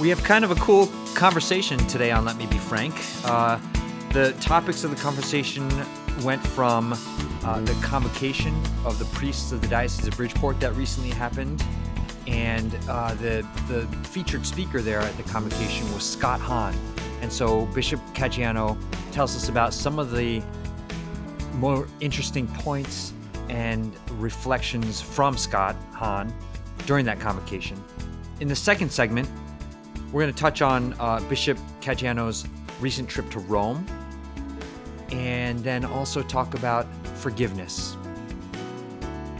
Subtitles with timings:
[0.00, 2.94] We have kind of a cool conversation today on Let Me Be Frank.
[3.22, 3.58] Uh,
[4.14, 5.68] the topics of the conversation
[6.22, 6.94] went from
[7.44, 8.54] uh, the convocation
[8.86, 11.62] of the priests of the Diocese of Bridgeport that recently happened,
[12.26, 16.74] and uh, the the featured speaker there at the convocation was Scott Hahn.
[17.20, 18.78] And so Bishop Caggiano
[19.12, 20.42] tells us about some of the
[21.56, 23.12] more interesting points
[23.50, 26.32] and reflections from Scott Hahn
[26.86, 27.76] during that convocation.
[28.40, 29.28] In the second segment,
[30.12, 32.46] we're going to touch on uh, Bishop Caggiano's
[32.80, 33.86] recent trip to Rome
[35.10, 37.96] and then also talk about forgiveness.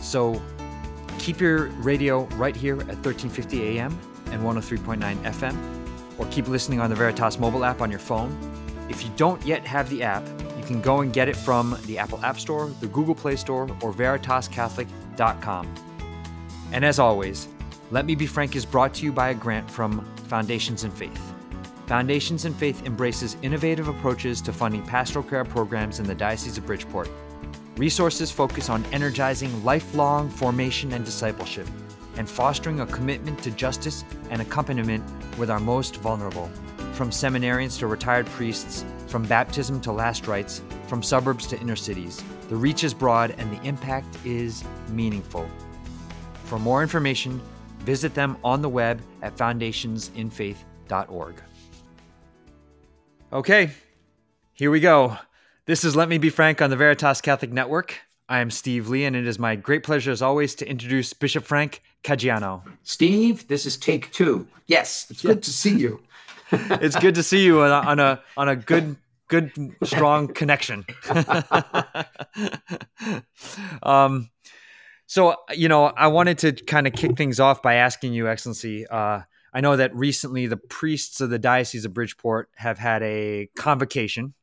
[0.00, 0.40] So
[1.18, 6.90] keep your radio right here at 1350 AM and 103.9 FM, or keep listening on
[6.90, 8.36] the Veritas mobile app on your phone.
[8.88, 10.26] If you don't yet have the app,
[10.56, 13.64] you can go and get it from the Apple App Store, the Google Play Store,
[13.82, 15.74] or veritascatholic.com.
[16.72, 17.48] And as always,
[17.92, 21.20] Let Me Be Frank is brought to you by a grant from Foundations in Faith.
[21.88, 26.66] Foundations in Faith embraces innovative approaches to funding pastoral care programs in the Diocese of
[26.66, 27.10] Bridgeport.
[27.76, 31.66] Resources focus on energizing lifelong formation and discipleship,
[32.16, 35.02] and fostering a commitment to justice and accompaniment
[35.36, 36.48] with our most vulnerable.
[36.92, 42.22] From seminarians to retired priests, from baptism to last rites, from suburbs to inner cities,
[42.50, 45.50] the reach is broad and the impact is meaningful.
[46.44, 47.40] For more information,
[47.80, 51.42] visit them on the web at foundationsinfaith.org.
[53.32, 53.70] Okay,
[54.52, 55.16] here we go.
[55.66, 57.98] This is Let Me Be Frank on the Veritas Catholic Network.
[58.28, 61.44] I am Steve Lee, and it is my great pleasure, as always, to introduce Bishop
[61.44, 62.62] Frank Caggiano.
[62.82, 64.46] Steve, this is take two.
[64.66, 66.02] Yes, it's good to see you.
[66.52, 68.96] it's good to see you on a on a, on a good
[69.28, 69.52] good
[69.84, 70.84] strong connection.
[73.82, 74.30] um,
[75.10, 78.86] so you know, I wanted to kind of kick things off by asking you, Excellency.
[78.86, 79.22] Uh,
[79.52, 84.34] I know that recently the priests of the Diocese of Bridgeport have had a convocation,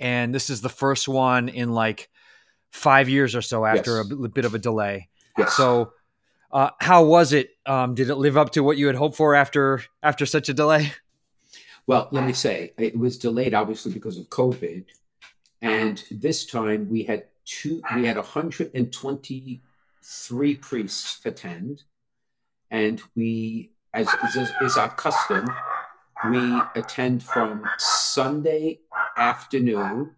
[0.00, 2.08] and this is the first one in like
[2.70, 4.10] five years or so after yes.
[4.10, 5.10] a bit of a delay.
[5.36, 5.52] Yes.
[5.52, 5.92] So,
[6.50, 7.50] uh, how was it?
[7.66, 10.54] Um, did it live up to what you had hoped for after after such a
[10.54, 10.92] delay?
[11.86, 14.86] Well, let me say it was delayed obviously because of COVID,
[15.60, 17.80] and this time we had two.
[17.94, 21.84] We had 123 priests attend,
[22.70, 25.48] and we as is, is our custom,
[26.30, 28.80] we attend from Sunday
[29.16, 30.14] afternoon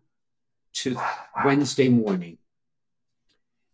[0.72, 0.96] to
[1.44, 2.38] Wednesday morning.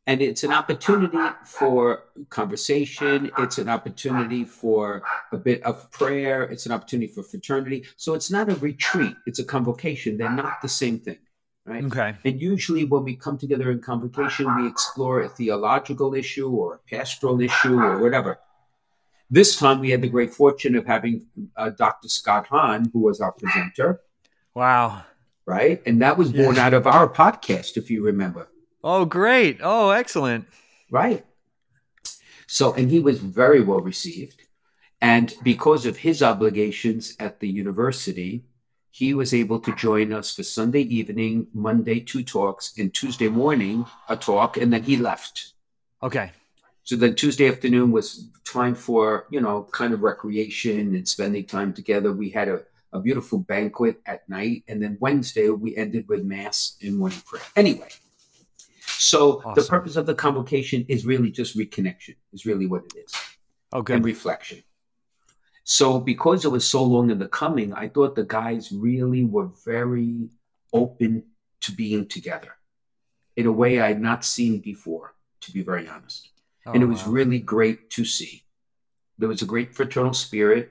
[0.09, 3.31] And it's an opportunity for conversation.
[3.39, 5.03] It's an opportunity for
[5.33, 6.45] a bit of prayer.
[6.45, 7.85] It's an opportunity for fraternity.
[7.97, 10.17] So it's not a retreat, it's a convocation.
[10.17, 11.19] They're not the same thing.
[11.67, 11.85] Right.
[11.85, 12.15] Okay.
[12.25, 16.79] And usually, when we come together in convocation, we explore a theological issue or a
[16.89, 18.39] pastoral issue or whatever.
[19.31, 22.09] This time we had the great fortune of having uh, Dr.
[22.09, 24.01] Scott Hahn, who was our presenter.
[24.55, 25.03] Wow.
[25.45, 25.83] Right.
[25.87, 28.49] And that was born out of our podcast, if you remember.
[28.85, 29.59] Oh, great.
[29.61, 30.47] Oh, excellent.
[30.93, 31.27] Right.
[32.47, 34.43] So, and he was very well received.
[35.01, 38.45] And because of his obligations at the university,
[38.97, 43.85] he was able to join us for Sunday evening, Monday, two talks, and Tuesday morning,
[44.09, 45.53] a talk, and then he left.
[46.03, 46.33] Okay.
[46.83, 51.75] So then Tuesday afternoon was time for, you know, kind of recreation and spending time
[51.75, 52.11] together.
[52.11, 52.63] We had a,
[52.95, 54.65] a beautiful banquet at night.
[54.67, 57.43] And then Wednesday, we ended with Mass and morning prayer.
[57.55, 57.91] Anyway,
[58.81, 59.53] so awesome.
[59.57, 63.13] the purpose of the convocation is really just reconnection, is really what it is.
[63.75, 63.93] Oh, okay.
[63.93, 64.63] And reflection.
[65.69, 69.49] So because it was so long in the coming, I thought the guys really were
[69.65, 70.29] very
[70.73, 71.25] open
[71.63, 72.53] to being together
[73.35, 76.31] in a way I had not seen before, to be very honest.
[76.67, 77.15] Oh, and it was wow.
[77.15, 78.45] really great to see.
[79.19, 80.71] There was a great fraternal spirit.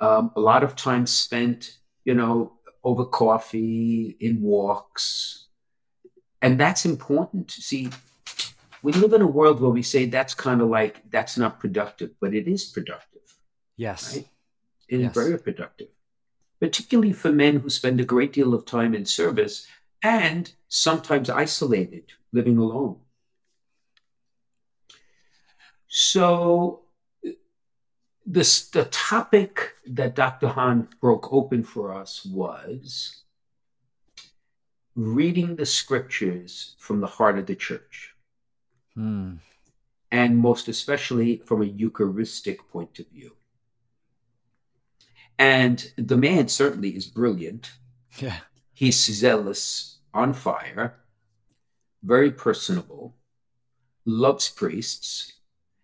[0.00, 5.48] Um, a lot of time spent, you know, over coffee, in walks.
[6.40, 7.50] And that's important.
[7.50, 7.90] See,
[8.82, 12.12] we live in a world where we say that's kind of like, that's not productive,
[12.22, 13.13] but it is productive.
[13.76, 14.16] Yes.
[14.16, 14.28] Right?
[14.88, 15.16] It yes.
[15.16, 15.88] is very productive,
[16.60, 19.66] particularly for men who spend a great deal of time in service
[20.02, 22.96] and sometimes isolated, living alone.
[25.88, 26.82] So
[28.26, 30.48] this the topic that Dr.
[30.48, 33.22] Hahn broke open for us was
[34.96, 38.14] reading the scriptures from the heart of the church.
[38.94, 39.34] Hmm.
[40.10, 43.32] And most especially from a Eucharistic point of view.
[45.38, 47.72] And the man certainly is brilliant.
[48.18, 48.38] Yeah.
[48.72, 50.94] He's zealous, on fire,
[52.02, 53.16] very personable,
[54.04, 55.32] loves priests,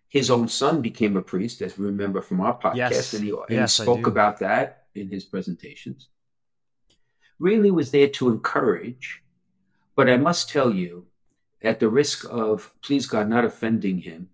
[0.07, 3.13] his own son became a priest, as we remember from our podcast, Yes.
[3.13, 6.09] and he, and Yes, he spoke about that in his presentations.
[7.39, 9.23] Really was there to encourage,
[9.95, 11.07] but I must tell you,
[11.61, 14.29] at the risk of, please God, not offending him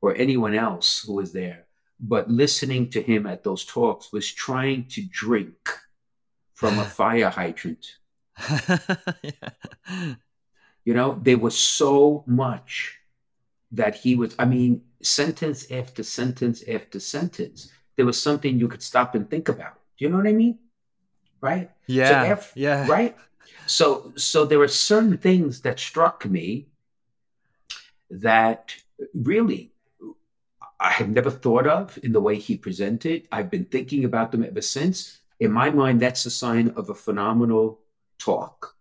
[0.00, 1.64] or anyone else who was there,
[2.00, 5.56] but listening to him at those talks was trying to drink
[6.54, 7.86] from a fire hydrant.
[9.22, 10.14] yeah.
[10.84, 12.96] You know, there was so much
[13.72, 18.82] that he was, I mean, sentence after sentence after sentence, there was something you could
[18.82, 19.74] stop and think about.
[19.98, 20.58] Do you know what I mean?
[21.42, 21.70] Right?
[21.88, 22.32] Yeah.
[22.32, 22.88] if- yeah.
[22.88, 23.14] Right?
[23.66, 26.68] So so there were certain things that struck me
[28.10, 28.74] that
[29.12, 29.72] really
[30.80, 33.26] I had never thought of in the way he presented.
[33.32, 35.18] I've been thinking about them ever since.
[35.40, 37.80] In my mind, that's a sign of a phenomenal
[38.18, 38.74] talk.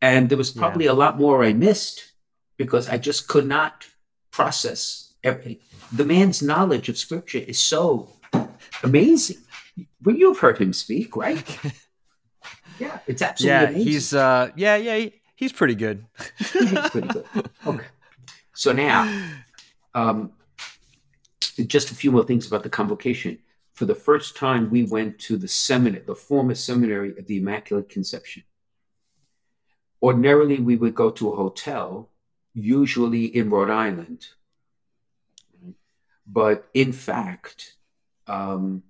[0.00, 0.60] And there was Yeah.
[0.62, 2.12] probably a lot more I missed
[2.56, 3.86] because I just could not
[4.30, 5.60] process every,
[5.92, 8.08] the man's knowledge of scripture is so
[8.82, 9.38] amazing.
[10.02, 11.44] Well, you've heard him speak, right?
[12.78, 13.68] Yeah, it's absolutely Yeah.
[13.68, 13.92] amazing.
[13.92, 16.06] He's uh yeah, yeah, he, he's pretty good.
[16.38, 17.26] He's pretty good.
[17.66, 17.84] Okay.
[18.54, 19.04] So now,
[19.94, 20.32] um,
[21.68, 23.38] just a few more things about the convocation.
[23.74, 27.88] For the first time, we went to the seminary, the former seminary of the Immaculate
[27.88, 28.42] Conception.
[30.02, 32.10] Ordinarily, we would go to a hotel,
[32.54, 34.26] usually in Rhode Island.
[36.26, 37.74] But in fact,
[38.26, 38.82] um,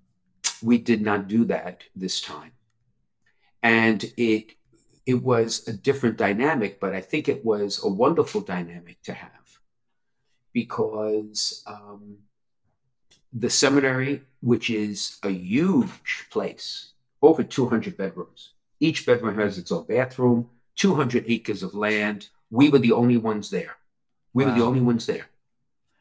[0.62, 2.52] we did not do that this time.
[3.62, 4.52] And it
[5.06, 9.40] it was a different dynamic, but I think it was a wonderful dynamic to have
[10.52, 12.18] because um,
[13.32, 16.92] the seminary, which is a huge place,
[17.22, 18.50] over 200 bedrooms,
[18.80, 22.28] each bedroom has its own bathroom, 200 acres of land.
[22.50, 23.76] We were the only ones there.
[24.32, 25.26] We were the only ones there.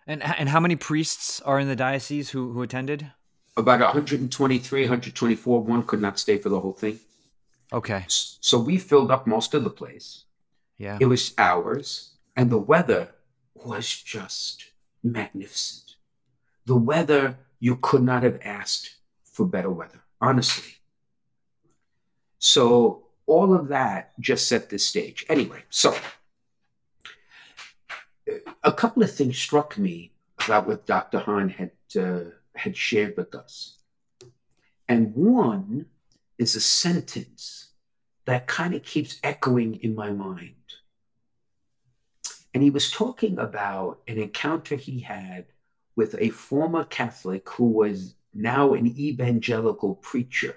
[0.08, 3.12] And and how many priests are in the diocese who who attended?
[3.58, 5.62] About 123, 124.
[5.62, 7.00] One could not stay for the whole thing.
[7.72, 8.06] Okay.
[8.08, 10.24] So we filled up most of the place.
[10.78, 10.98] Yeah.
[11.00, 13.10] It was ours, and the weather
[13.54, 14.66] was just
[15.04, 15.89] magnificent.
[16.70, 20.76] The weather, you could not have asked for better weather, honestly.
[22.38, 25.26] So, all of that just set the stage.
[25.30, 25.96] Anyway, so
[28.64, 30.12] a couple of things struck me
[30.46, 31.18] about what Dr.
[31.18, 33.80] Hahn had, uh, had shared with us.
[34.88, 35.88] And one
[36.38, 37.70] is a sentence
[38.26, 40.54] that kind of keeps echoing in my mind.
[42.54, 45.48] And he was talking about an encounter he had
[46.00, 50.56] with a former Catholic who was now an evangelical preacher.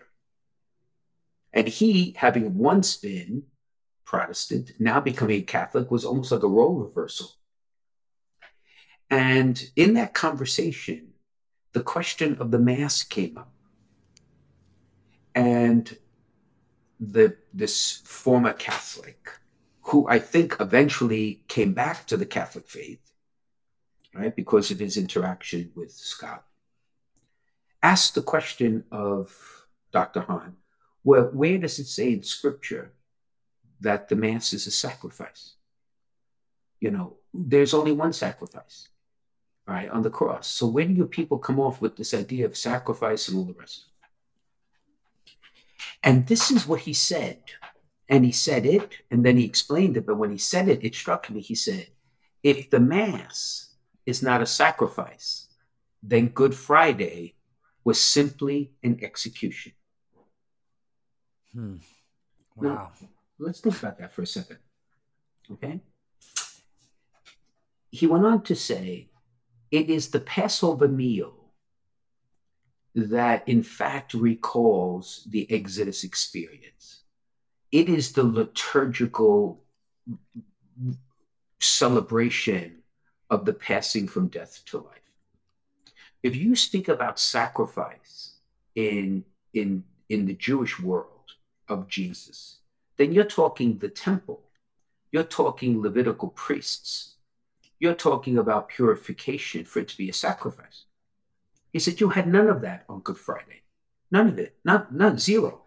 [1.52, 3.42] And he, having once been
[4.04, 7.32] Protestant, now becoming a Catholic, was almost like a role reversal.
[9.10, 11.08] And in that conversation,
[11.72, 13.52] the question of the Mass came up.
[15.34, 15.98] And
[17.00, 19.28] the this former Catholic,
[19.80, 23.11] who I think eventually came back to the Catholic faith,
[24.14, 26.44] right, because of his interaction with Scott,
[27.82, 29.36] asked the question of
[29.92, 30.20] Dr.
[30.20, 30.56] Hahn,
[31.04, 32.92] well, where does it say in Scripture
[33.80, 35.54] that the Mass is a sacrifice?
[36.80, 38.88] You know, there's only one sacrifice,
[39.66, 40.46] right, on the cross.
[40.46, 43.86] So where do people come off with this idea of sacrifice and all the rest?
[46.04, 47.38] And this is what he said.
[48.08, 50.06] And he said it, and then he explained it.
[50.06, 51.40] But when he said it, it struck me.
[51.40, 51.86] He said,
[52.42, 53.71] if the Mass
[54.06, 55.48] is not a sacrifice,
[56.02, 57.34] then Good Friday
[57.84, 59.72] was simply an execution.
[61.52, 61.76] Hmm.
[62.56, 62.92] Wow.
[63.38, 64.58] Let's think about that for a second.
[65.50, 65.80] Okay?
[67.90, 69.10] He went on to say,
[69.70, 71.34] it is the Passover meal
[72.94, 77.02] that in fact recalls the Exodus experience.
[77.70, 79.64] It is the liturgical
[81.58, 82.81] celebration
[83.32, 85.08] of the passing from death to life.
[86.22, 88.34] If you speak about sacrifice
[88.74, 89.24] in,
[89.54, 91.30] in, in the Jewish world
[91.66, 92.58] of Jesus,
[92.98, 94.42] then you're talking the temple,
[95.12, 97.14] you're talking Levitical priests,
[97.80, 100.84] you're talking about purification for it to be a sacrifice.
[101.72, 103.62] He said, You had none of that on Good Friday.
[104.10, 104.56] None of it.
[104.62, 105.62] Not none, zero.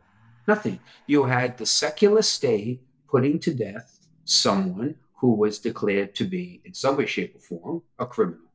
[0.47, 0.79] Nothing.
[1.07, 4.95] You had the secular state putting to death someone
[5.25, 8.51] who was declared to be, in some way, shape, or form, a criminal.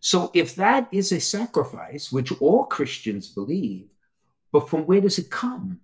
[0.00, 3.86] So if that is a sacrifice, which all Christians believe,
[4.50, 5.80] but from where does it come?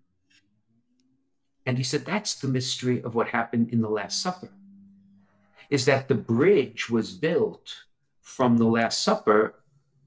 [1.67, 4.50] And he said, That's the mystery of what happened in the Last Supper.
[5.71, 7.73] is that the bridge was built
[8.23, 9.55] from the Last Supper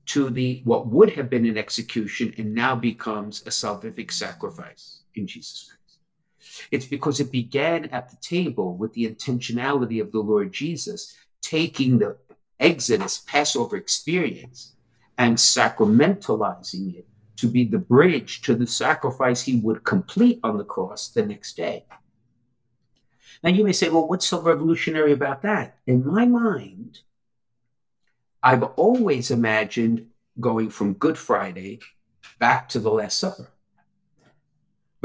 [0.07, 5.25] to the what would have been an execution and now becomes a salvific sacrifice in
[5.25, 5.74] Jesus Christ.
[6.71, 11.99] It's because it began at the table with the intentionality of the Lord Jesus taking
[11.99, 12.17] the
[12.59, 14.75] Exodus Passover experience
[15.17, 17.07] and sacramentalizing it
[17.37, 21.57] to be the bridge to the sacrifice he would complete on the cross the next
[21.57, 21.85] day.
[23.43, 25.77] Now you may say, well, what's so revolutionary about that?
[25.85, 26.99] In my mind,
[28.41, 30.07] I've always imagined
[30.39, 31.79] going from Good Friday
[32.39, 33.49] back to the Last Supper.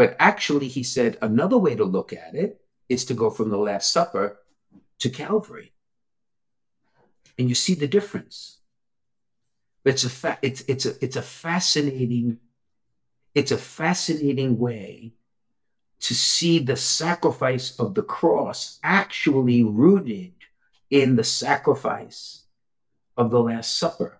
[0.00, 3.58] But actually, he said another way to look at it is to go from the
[3.58, 4.38] Last Supper
[4.98, 5.74] to Calvary.
[7.38, 8.60] And you see the difference.
[9.84, 12.38] It's a fa- it's it's a it's a fascinating
[13.34, 15.12] it's a fascinating way
[16.00, 20.32] to see the sacrifice of the cross actually rooted
[20.88, 22.46] in the sacrifice
[23.18, 24.19] of the Last Supper.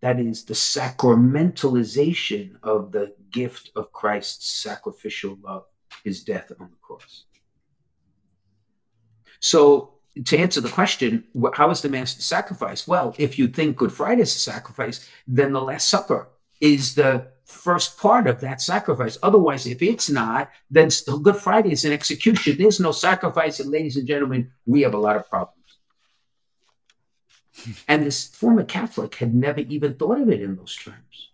[0.00, 5.64] That is the sacramentalization of the gift of Christ's sacrificial love,
[6.04, 7.24] his death on the cross.
[9.40, 11.24] So, to answer the question,
[11.54, 12.88] how is the Master sacrifice?
[12.88, 16.28] Well, if you think Good Friday is a sacrifice, then the Last Supper
[16.60, 19.16] is the first part of that sacrifice.
[19.22, 20.90] Otherwise, if it's not, then
[21.22, 22.56] Good Friday is an execution.
[22.58, 23.60] There's no sacrifice.
[23.60, 25.57] And ladies and gentlemen, we have a lot of problems.
[27.86, 31.30] And this former Catholic had never even thought of it in those terms.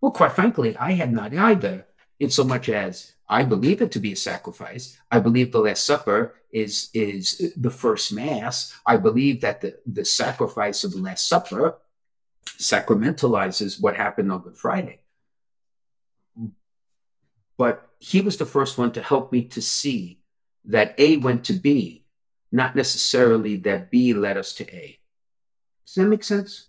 [0.00, 1.86] Well, quite frankly, I had not either,
[2.20, 4.98] in so much as I believe it to be a sacrifice.
[5.10, 8.78] I believe the Last Supper is, is the first Mass.
[8.86, 11.78] I believe that the, the sacrifice of the Last Supper
[12.46, 15.00] sacramentalizes what happened on Good Friday.
[17.58, 20.20] But he was the first one to help me to see
[20.66, 22.05] that A went to B
[22.52, 24.98] not necessarily that B led us to A.
[25.86, 26.68] Does that make sense?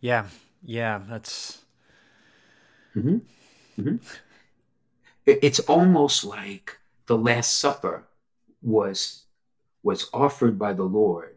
[0.00, 0.26] Yeah,
[0.62, 1.58] yeah, that's.
[2.96, 3.18] Mm-hmm.
[3.80, 3.96] Mm-hmm.
[5.26, 8.08] It's almost like the Last Supper
[8.62, 9.24] was
[9.82, 11.36] was offered by the Lord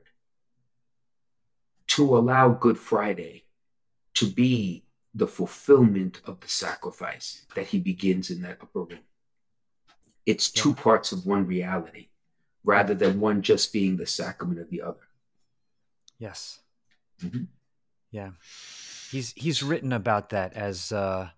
[1.87, 3.45] to allow Good Friday
[4.15, 8.99] to be the fulfillment of the sacrifice that he begins in that upper room.
[10.25, 12.07] It's two parts of one reality
[12.63, 15.07] rather than one just being the sacrament of the other.
[16.19, 16.59] Yes.
[17.21, 17.43] Mm-hmm.
[18.11, 18.31] Yeah.
[19.11, 21.29] He's he's written about that as uh,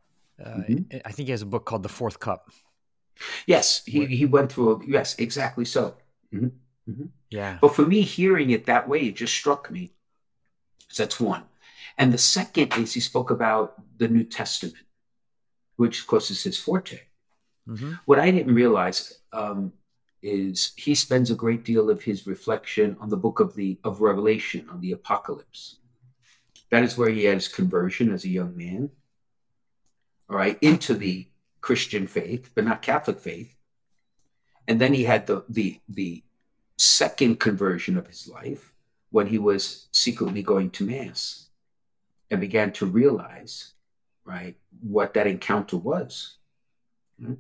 [0.44, 0.98] uh, mm-hmm.
[1.06, 2.52] I think he has a book called The Fourth Cup.
[3.46, 4.76] Yes, he, he went through.
[4.76, 5.96] A, yes, exactly so.
[6.34, 6.92] Mm-hmm.
[6.92, 7.06] mm-hmm.
[7.30, 7.58] Yeah.
[7.60, 9.92] But for me, hearing it that way, it just struck me.
[10.90, 11.44] So that's one.
[11.98, 14.86] And the second is he spoke about the New Testament,
[15.78, 17.00] which of course is his forte.
[17.68, 17.94] Mm-hmm.
[18.06, 19.74] What I didn't realize, um,
[20.26, 24.02] is he spends a great deal of his reflection on the book of the of
[24.02, 25.78] Revelation, on the Apocalypse.
[26.72, 28.90] That is where he had his conversion as a young man,
[30.28, 31.28] all right, into the
[31.62, 33.56] Christian faith, but not Catholic faith.
[34.68, 36.24] And then he had the the the
[36.78, 38.74] second conversion of his life
[39.12, 41.50] when he was secretly going to mass
[42.32, 43.74] and began to realize,
[44.26, 46.38] right, what that encounter was.
[47.20, 47.36] Hmm?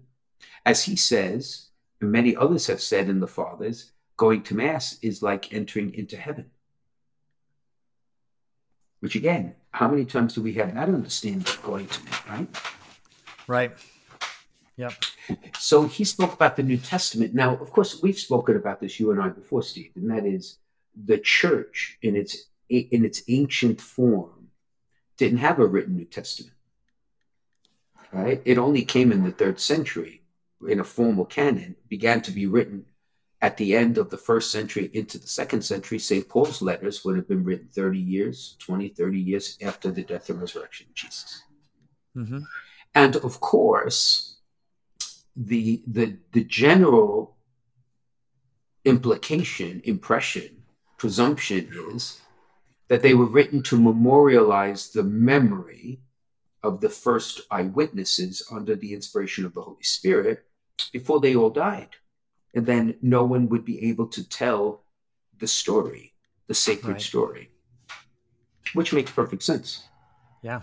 [0.64, 1.70] As he says,
[2.02, 6.18] and many others have said in the fathers, going to Mass is like entering into
[6.18, 6.52] heaven.
[9.00, 12.48] Which again, how many times do we have that understanding of going to Mass, right?
[13.48, 13.72] Right.
[14.78, 14.94] Yep.
[15.58, 17.34] So he spoke about the New Testament.
[17.34, 20.58] Now, of course, we've spoken about this, you and I, before, Steve, and that is
[21.06, 24.50] the church in its in its ancient form
[25.18, 26.54] didn't have a written New Testament.
[28.12, 28.42] Right?
[28.44, 30.22] It only came in the third century
[30.68, 32.86] in a formal canon began to be written
[33.42, 36.00] at the end of the first century into the second century.
[36.00, 36.28] St.
[36.28, 40.40] Paul's letters would have been written 30 years, 20, 30 years after the death and
[40.40, 41.44] resurrection of Jesus.
[42.16, 42.40] Mm-hmm.
[42.96, 44.38] And of course,
[45.36, 47.36] the, the, the general
[48.86, 50.64] implication, impression,
[50.98, 52.22] presumption is
[52.88, 56.00] that they were written to memorialize the memory
[56.64, 60.46] of the first eyewitnesses under the inspiration of the Holy Spirit
[60.92, 61.90] before they all died.
[62.54, 64.84] And then no one would be able to tell
[65.40, 66.14] the story,
[66.48, 67.02] the sacred right.
[67.02, 67.50] story,
[68.74, 69.84] which makes perfect sense.
[70.42, 70.62] Yeah.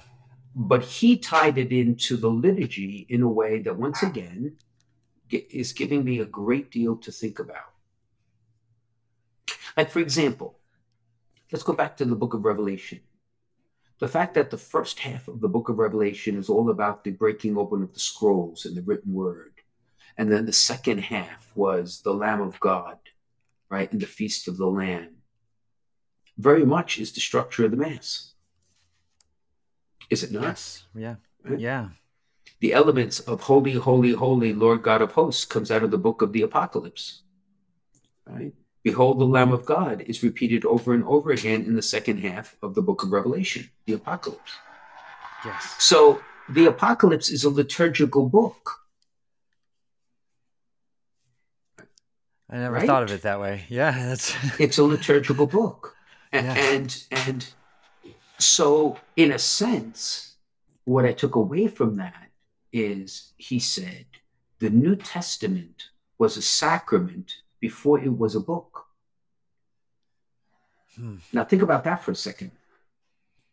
[0.55, 4.57] But he tied it into the liturgy in a way that, once again,
[5.31, 7.73] is giving me a great deal to think about.
[9.77, 10.59] Like, for example,
[11.51, 13.01] let's go back to the book of Revelation.
[13.99, 17.13] The fact that the first half of the book of Revelation is all about the
[17.13, 19.53] breaking open of the scrolls and the written word.
[20.19, 22.99] And then the second half was the Lamb of God
[23.73, 25.09] right, and the Feast of the Lamb
[26.39, 28.35] very much is the structure of the Mass.
[30.11, 30.43] Is it not?
[30.43, 30.85] Yes.
[30.95, 31.17] Yeah.
[31.43, 31.59] Right?
[31.59, 31.89] Yeah.
[32.61, 36.23] The elements of Holy, Holy, Holy, Lord God of hosts comes out of the book
[36.23, 37.23] of the Apocalypse.
[38.27, 38.53] Right?
[38.83, 42.57] Behold, the Lamb of God is repeated over and over again in the second half
[42.63, 44.53] of the book of Revelation, the Apocalypse.
[45.45, 45.77] Yes.
[45.79, 48.82] So the Apocalypse is a liturgical book.
[52.53, 52.87] I never right?
[52.87, 53.65] thought of it that way.
[53.69, 55.97] Yeah, that's it's a liturgical book.
[56.31, 56.73] And, yeah.
[56.75, 57.49] and and
[58.39, 60.37] so in a sense,
[60.85, 62.29] what I took away from that
[62.73, 64.07] is he said
[64.59, 68.87] the New Testament was a sacrament before it was a book.
[70.97, 71.17] Hmm.
[71.33, 72.51] Now think about that for a second.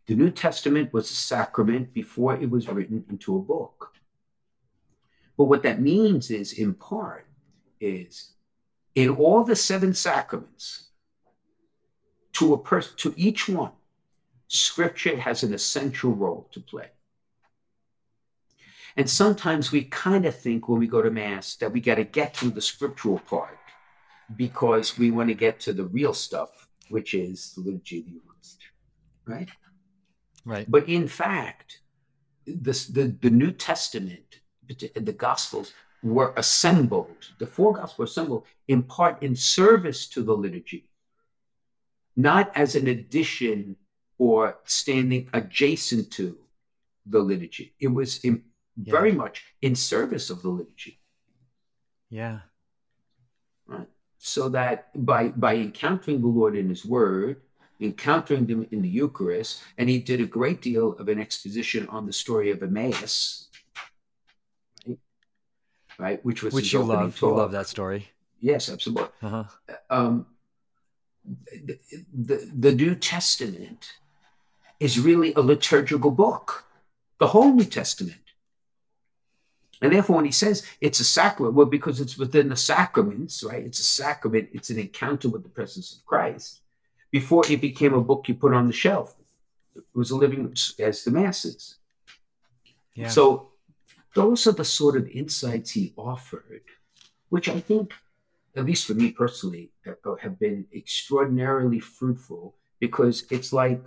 [0.07, 3.93] The New Testament was a sacrament before it was written into a book.
[5.37, 7.27] But what that means is, in part,
[7.79, 8.33] is
[8.95, 10.89] in all the seven sacraments,
[12.33, 13.71] to a person, to each one,
[14.47, 16.87] Scripture has an essential role to play.
[18.97, 22.03] And sometimes we kind of think when we go to Mass that we got to
[22.03, 23.57] get through the scriptural part
[24.35, 28.11] because we want to get to the real stuff, which is the liturgy of the
[28.11, 28.59] Eucharist,
[29.25, 29.49] right?
[30.45, 30.69] Right.
[30.69, 31.81] But in fact,
[32.45, 38.83] this, the, the New Testament, the Gospels were assembled, the four Gospels were assembled in
[38.83, 40.87] part in service to the liturgy,
[42.15, 43.75] not as an addition
[44.17, 46.37] or standing adjacent to
[47.05, 47.73] the liturgy.
[47.79, 48.43] It was in,
[48.81, 48.91] yeah.
[48.91, 50.99] very much in service of the liturgy.
[52.09, 52.39] Yeah.
[53.67, 53.87] Right.
[54.17, 57.41] So that by by encountering the Lord in His Word,
[57.79, 62.05] encountering them in the Eucharist, and he did a great deal of an exposition on
[62.05, 63.48] the story of Emmaus?
[65.99, 66.23] Right?
[66.25, 67.19] Which was which you love.
[67.19, 67.29] Talk.
[67.29, 68.09] You love that story.
[68.39, 69.09] Yes, absolutely.
[69.21, 69.43] Uh-huh.
[69.89, 70.25] Um,
[71.25, 71.77] the,
[72.13, 73.91] the, the New Testament
[74.79, 76.63] is really a liturgical book,
[77.19, 78.15] the whole New Testament.
[79.81, 83.63] And therefore, when he says it's a sacrament, well, because it's within the sacraments, right?
[83.63, 86.61] It's a sacrament, it's an encounter with the presence of Christ
[87.11, 89.15] before it became a book you put on the shelf.
[89.75, 91.75] It was a living as the masses.
[92.93, 93.09] Yeah.
[93.09, 93.49] So
[94.15, 96.63] those are the sort of insights he offered,
[97.29, 97.93] which I think,
[98.55, 99.71] at least for me personally,
[100.21, 103.85] have been extraordinarily fruitful because it's like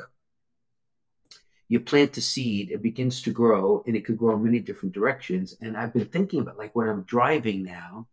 [1.69, 4.95] you plant a seed, it begins to grow, and it could grow in many different
[4.95, 5.57] directions.
[5.63, 8.09] And I've been thinking about like when I'm driving now,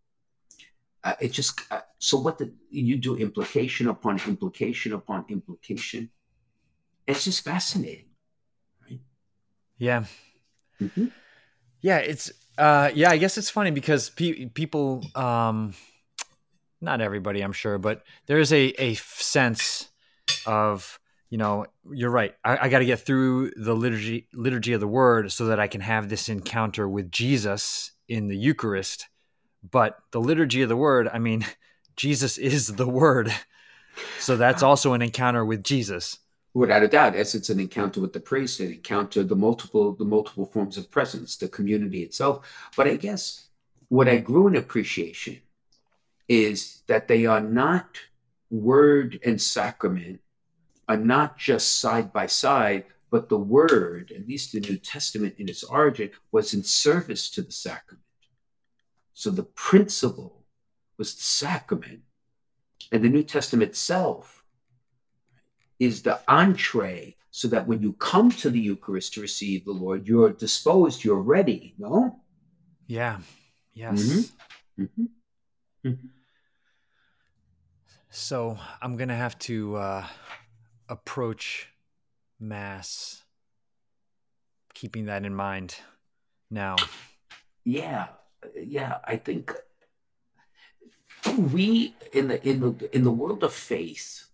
[1.04, 6.10] uh, it just uh, so what the you do implication upon implication upon implication.
[7.06, 8.12] It's just fascinating,
[8.88, 9.00] right?
[9.78, 10.06] Yeah,
[10.82, 11.08] mm-hmm.
[11.82, 11.98] Yeah.
[11.98, 13.10] It's uh, yeah.
[13.10, 15.74] I guess it's funny because pe- people, um,
[16.82, 19.90] not everybody, I'm sure, but there is a a sense
[20.46, 24.80] of you know you're right i, I got to get through the liturgy liturgy of
[24.80, 29.08] the word so that i can have this encounter with jesus in the eucharist
[29.70, 31.46] but the liturgy of the word i mean
[31.96, 33.34] jesus is the word
[34.20, 36.20] so that's also an encounter with jesus
[36.54, 40.06] without a doubt as it's an encounter with the priest an encounter the multiple the
[40.06, 43.48] multiple forms of presence the community itself but i guess
[43.90, 45.38] what i grew in appreciation
[46.28, 47.98] is that they are not
[48.50, 50.20] word and sacrament
[50.88, 55.48] are not just side by side but the word at least the new testament in
[55.48, 58.04] its origin was in service to the sacrament
[59.20, 60.40] so the principle
[61.00, 62.02] was the sacrament.
[62.92, 64.39] And the New Testament itself
[65.80, 70.08] is the entree so that when you come to the Eucharist to receive the Lord,
[70.08, 72.20] you're disposed, you're ready, no?
[72.88, 73.20] Yeah.
[73.74, 74.02] Yes.
[74.02, 74.84] Mm-hmm.
[74.84, 75.88] Mm-hmm.
[75.88, 76.08] Mm-hmm.
[78.10, 80.06] So I'm going to have to uh,
[80.88, 81.68] approach
[82.40, 83.24] Mass
[84.74, 85.76] keeping that in mind
[86.50, 86.78] now.
[87.64, 88.08] Yeah
[88.56, 89.54] yeah, I think
[91.52, 94.26] we in the in the in the world of faith,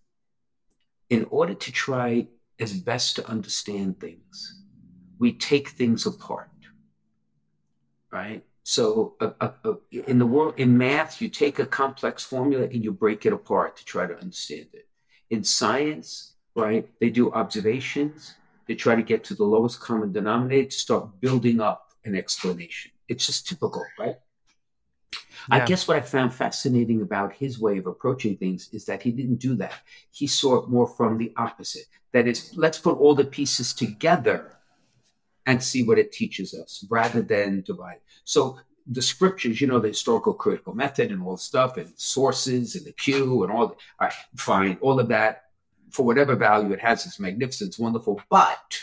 [1.10, 2.26] in order to try
[2.58, 4.62] as best to understand things,
[5.18, 6.50] we take things apart,
[8.10, 8.44] right?
[8.64, 12.92] So, uh, uh, in the world in math, you take a complex formula and you
[12.92, 14.88] break it apart to try to understand it.
[15.30, 18.34] In science, right, they do observations.
[18.66, 22.90] They try to get to the lowest common denominator to start building up an explanation
[23.08, 24.16] it's just typical, right?
[25.12, 25.18] Yeah.
[25.50, 29.12] I guess what I found fascinating about his way of approaching things is that he
[29.12, 29.74] didn't do that.
[30.10, 31.86] He saw it more from the opposite.
[32.12, 34.52] That is, let's put all the pieces together
[35.46, 38.00] and see what it teaches us rather than divide.
[38.24, 42.74] So the scriptures, you know, the historical critical method and all the stuff and sources
[42.74, 45.44] and the Q and all, the, all right, fine, all of that
[45.90, 48.78] for whatever value it has, it's magnificent, it's wonderful, but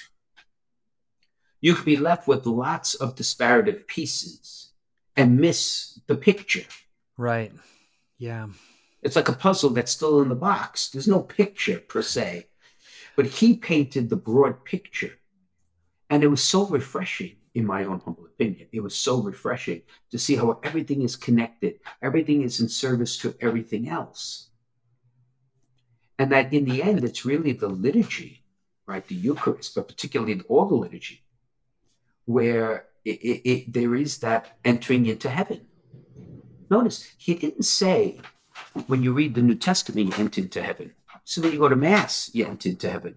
[1.62, 4.72] you could be left with lots of disparative pieces
[5.16, 6.66] and miss the picture.
[7.18, 7.52] Right.
[8.18, 8.48] Yeah.
[9.02, 10.90] It's like a puzzle that's still in the box.
[10.90, 12.48] There's no picture per se,
[13.16, 15.12] but he painted the broad picture.
[16.10, 18.68] And it was so refreshing, in my own humble opinion.
[18.72, 23.36] It was so refreshing to see how everything is connected, everything is in service to
[23.42, 24.50] everything else.
[26.18, 28.44] And that in the end, it's really the liturgy,
[28.86, 29.06] right?
[29.06, 31.24] The Eucharist, but particularly all the liturgy,
[32.26, 35.62] where it, it, it, there is that entering into heaven.
[36.70, 38.20] Notice, he didn't say
[38.88, 40.94] when you read the New Testament, you enter into heaven.
[41.26, 43.16] So when you go to Mass, you enter into heaven.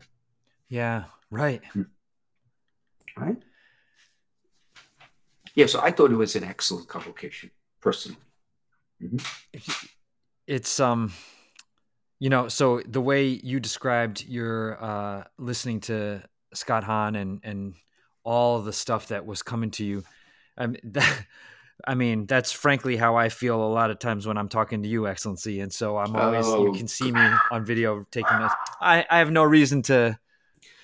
[0.68, 1.62] Yeah, right.
[1.72, 1.82] Hmm.
[3.16, 3.36] Right?
[5.54, 8.18] Yeah, so I thought it was an excellent convocation, personally.
[9.02, 9.86] Mm-hmm.
[10.46, 11.12] It's um
[12.18, 16.22] you know, so the way you described your uh listening to
[16.54, 17.74] Scott Hahn and and
[18.26, 20.02] all the stuff that was coming to you,
[20.58, 21.26] I mean, that,
[21.86, 24.88] I mean, that's frankly how I feel a lot of times when I'm talking to
[24.88, 25.60] you, Excellency.
[25.60, 26.66] And so I'm always, oh.
[26.66, 28.52] you can see me on video taking this.
[28.80, 30.18] I, I have no reason to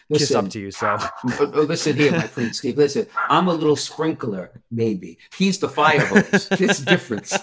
[0.08, 0.70] listen, kiss up to you.
[0.70, 0.98] So
[1.40, 2.76] oh, listen here, my friend Steve.
[2.76, 5.18] Listen, I'm a little sprinkler, maybe.
[5.36, 6.48] He's the fire hose.
[6.60, 7.36] It's a difference.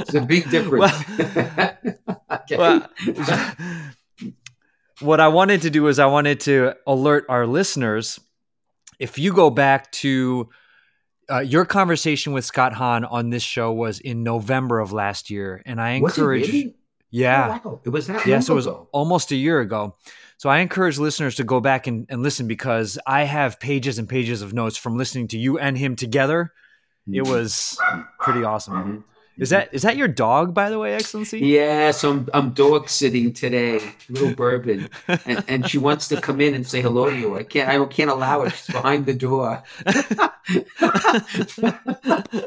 [0.00, 0.92] it's a big difference.
[1.18, 1.78] Well,
[2.32, 2.56] okay.
[2.56, 2.90] well,
[5.00, 8.18] what I wanted to do is I wanted to alert our listeners.
[8.98, 10.48] If you go back to
[11.30, 15.62] uh, your conversation with Scott Hahn on this show was in November of last year,
[15.66, 16.46] and I encourage.
[16.46, 16.76] Really?
[17.10, 17.80] Yeah, oh, wow.
[17.84, 18.26] it was that.
[18.26, 19.96] Yes, it was almost a year ago.
[20.38, 24.08] So I encourage listeners to go back and, and listen because I have pages and
[24.08, 26.52] pages of notes from listening to you and him together.
[27.08, 27.14] Mm-hmm.
[27.14, 27.80] It was
[28.20, 28.74] pretty awesome.
[28.74, 28.98] Mm-hmm.
[29.38, 31.40] Is that is that your dog, by the way, Excellency?
[31.40, 36.54] Yes, I'm I'm dog sitting today, little bourbon, and, and she wants to come in
[36.54, 37.36] and say hello to you.
[37.36, 38.54] I can't I can't allow it.
[38.54, 39.62] She's behind the door.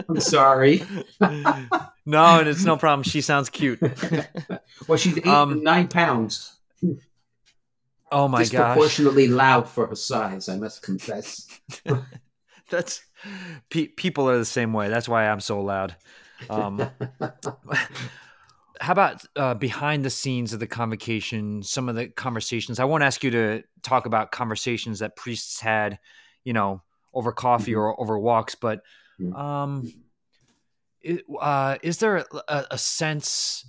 [0.09, 0.83] I'm sorry.
[1.19, 3.03] no, and it's no problem.
[3.03, 3.79] She sounds cute.
[4.87, 6.55] well, she's eight um, nine pounds.
[8.11, 8.49] Oh my god!
[8.49, 9.35] Disproportionately gosh.
[9.35, 11.47] loud for her size, I must confess.
[12.71, 13.01] That's
[13.69, 14.89] pe- people are the same way.
[14.89, 15.95] That's why I'm so loud.
[16.49, 16.89] Um,
[18.79, 21.63] how about uh, behind the scenes of the convocation?
[21.63, 22.79] Some of the conversations.
[22.79, 25.99] I won't ask you to talk about conversations that priests had,
[26.43, 26.81] you know,
[27.13, 27.79] over coffee mm-hmm.
[27.79, 28.83] or over walks, but
[29.19, 29.35] mm-hmm.
[29.35, 29.91] um,
[31.39, 33.65] uh, is there a, a sense,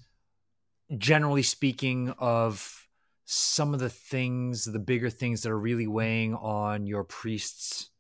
[0.96, 2.86] generally speaking, of
[3.24, 7.90] some of the things, the bigger things that are really weighing on your priests'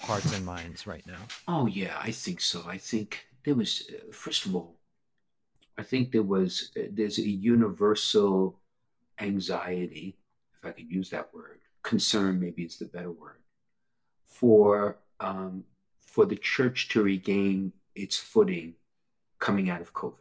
[0.00, 1.18] hearts and minds right now?
[1.46, 2.62] Oh yeah, I think so.
[2.66, 4.76] I think there was, uh, first of all,
[5.76, 8.60] I think there was, uh, there's a universal
[9.20, 10.16] anxiety,
[10.58, 13.42] if I could use that word, concern maybe is the better word,
[14.26, 15.64] for um,
[16.00, 18.74] for the church to regain its footing
[19.38, 20.14] coming out of COVID.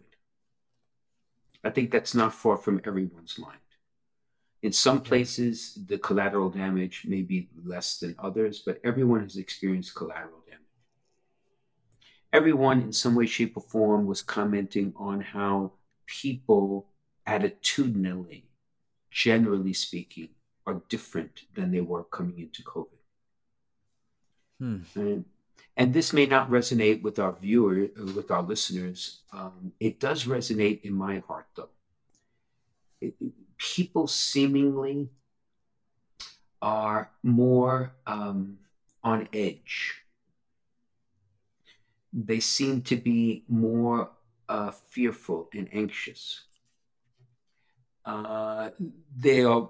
[1.63, 3.59] I think that's not far from everyone's mind.
[4.63, 9.95] In some places, the collateral damage may be less than others, but everyone has experienced
[9.95, 10.43] collateral
[12.33, 15.71] everyone in some way, shape, or form was commenting on how
[16.07, 16.87] people
[17.27, 18.43] attitudinally,
[19.11, 20.29] generally speaking,
[20.65, 22.87] are different than they were coming into COVID.
[24.59, 24.77] Hmm.
[24.95, 25.25] And,
[25.77, 29.19] and this may not resonate with our viewer, with our listeners.
[29.31, 31.69] Um, it does resonate in my heart, though.
[32.99, 33.13] It,
[33.57, 35.09] people seemingly
[36.61, 38.57] are more um,
[39.03, 40.02] on edge
[42.13, 44.11] they seem to be more
[44.47, 46.43] uh, fearful and anxious.
[48.05, 48.69] Uh,
[49.17, 49.69] they are.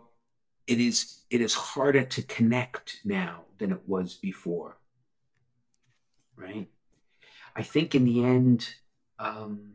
[0.68, 1.22] It is.
[1.30, 4.78] It is harder to connect now than it was before.
[6.36, 6.68] Right.
[7.56, 8.68] I think in the end,
[9.20, 9.74] um,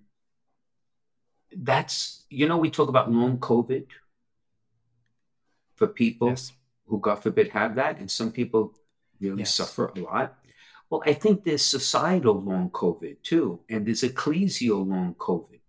[1.57, 3.87] that's you know we talk about long COVID
[5.77, 6.53] for people yes.
[6.87, 8.75] who, God forbid, have that, and some people
[9.21, 9.55] really yes.
[9.55, 10.38] suffer a lot.
[10.91, 15.61] Well, I think there's societal long COVID too, and there's ecclesial long COVID.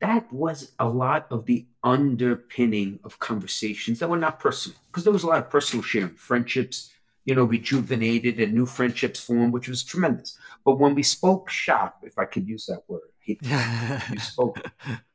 [0.00, 5.12] That was a lot of the underpinning of conversations that were not personal, because there
[5.12, 6.90] was a lot of personal sharing, friendships,
[7.24, 10.38] you know, rejuvenated and new friendships formed, which was tremendous.
[10.64, 13.38] But when we spoke shop, if I could use that word, we
[14.18, 14.58] spoke.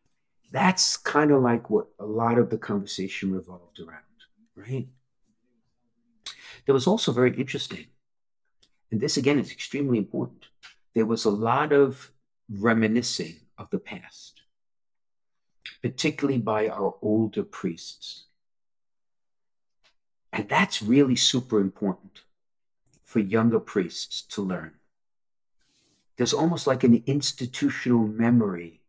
[0.52, 4.04] That's kind of like what a lot of the conversation revolved around,
[4.56, 4.88] right?
[6.68, 7.88] That was also very interesting
[8.94, 10.46] and this again is extremely important.
[10.94, 12.12] there was a lot of
[12.48, 14.44] reminiscing of the past,
[15.82, 18.26] particularly by our older priests.
[20.32, 22.22] And that's really super important
[23.04, 24.74] for younger priests to learn.
[26.18, 28.82] There's almost like an institutional memory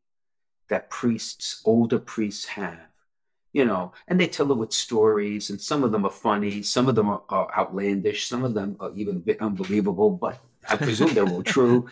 [0.68, 2.90] that priests, older priests have,
[3.54, 6.88] you know, and they tell it with stories, and some of them are funny, some
[6.88, 10.76] of them are, are outlandish, some of them are even a bit unbelievable, but I
[10.76, 11.88] presume they're all true.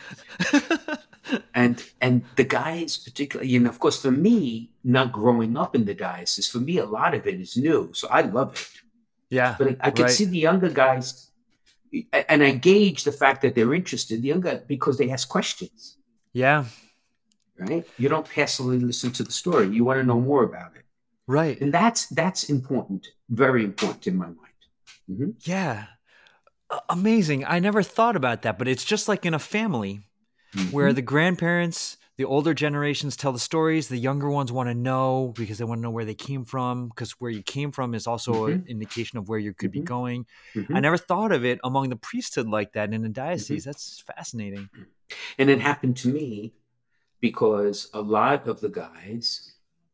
[1.55, 5.85] and and the guys particularly you know of course for me not growing up in
[5.85, 8.81] the diocese for me a lot of it is new so i love it.
[9.31, 10.11] Yeah but i, I can right.
[10.11, 11.31] see the younger guys
[12.13, 15.97] and i gauge the fact that they're interested the younger because they ask questions.
[16.33, 16.65] Yeah.
[17.57, 17.87] Right?
[17.99, 19.69] You don't passively listen to the story.
[19.69, 20.82] You want to know more about it
[21.27, 24.39] right and that's that's important very important in my mind
[25.11, 25.31] mm-hmm.
[25.41, 25.87] yeah
[26.89, 30.03] amazing i never thought about that but it's just like in a family
[30.55, 30.71] mm-hmm.
[30.71, 35.33] where the grandparents, the older generations tell the stories, the younger ones want to know
[35.37, 38.07] because they want to know where they came from, because where you came from is
[38.07, 38.53] also mm-hmm.
[38.53, 39.81] an indication of where you could mm-hmm.
[39.81, 40.27] be going.
[40.73, 43.65] I never thought of it among the priesthood like that in a diocese.
[43.65, 44.69] That's fascinating.
[45.39, 46.53] And it happened to me
[47.21, 49.52] because a lot of the guys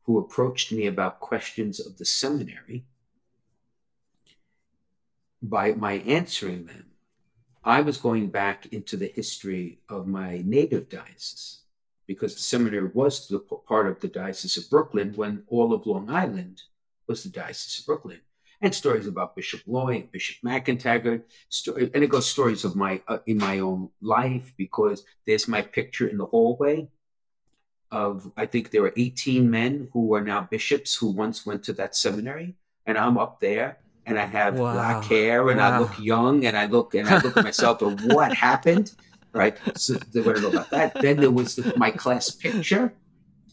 [0.09, 2.83] who approached me about questions of the seminary,
[5.43, 6.87] by my answering them,
[7.63, 11.59] I was going back into the history of my native diocese
[12.07, 16.09] because the seminary was the part of the Diocese of Brooklyn when all of Long
[16.09, 16.63] Island
[17.07, 18.21] was the Diocese of Brooklyn.
[18.63, 23.19] And stories about Bishop Lloyd, Bishop McEntegart, story, and it goes stories of my uh,
[23.27, 26.89] in my own life because there's my picture in the hallway
[27.91, 31.73] of I think there were 18 men who are now bishops who once went to
[31.75, 32.55] that seminary,
[32.87, 34.73] and I'm up there and I have wow.
[34.73, 35.71] black hair and wow.
[35.71, 38.93] I look young and I look and I look at myself and what happened,
[39.33, 39.57] right?
[39.77, 40.95] So they know about that.
[40.95, 42.95] Then there was the, my class picture,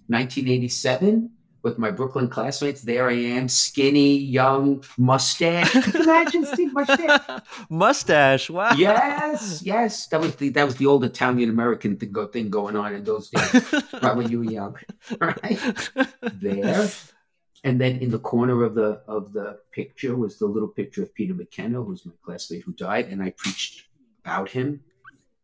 [0.07, 1.29] 1987,
[1.65, 2.83] with my Brooklyn classmates.
[2.83, 5.71] There I am, skinny, young, mustache.
[5.71, 7.41] Can you imagine Steve mustache?
[7.69, 8.73] mustache, wow.
[8.77, 10.07] Yes, yes.
[10.07, 13.31] That was the that was the old Italian American thing, thing going on in those
[13.31, 14.77] days, right when you were young,
[15.19, 15.59] right?
[16.21, 16.87] There
[17.65, 21.13] and then in the corner of the of the picture was the little picture of
[21.15, 23.87] Peter McKenna, who was my classmate who died, and I preached
[24.23, 24.81] about him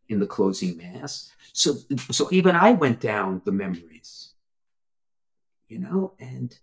[0.07, 1.31] in the closing mass.
[1.53, 1.73] So
[2.11, 4.30] so even I went down the memories,
[5.71, 6.53] you know, and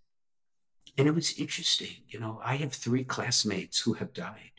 [0.98, 1.96] and it was interesting.
[2.08, 4.58] You know, I have three classmates who have died,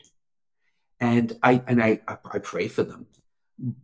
[0.98, 3.06] and I and I I pray for them,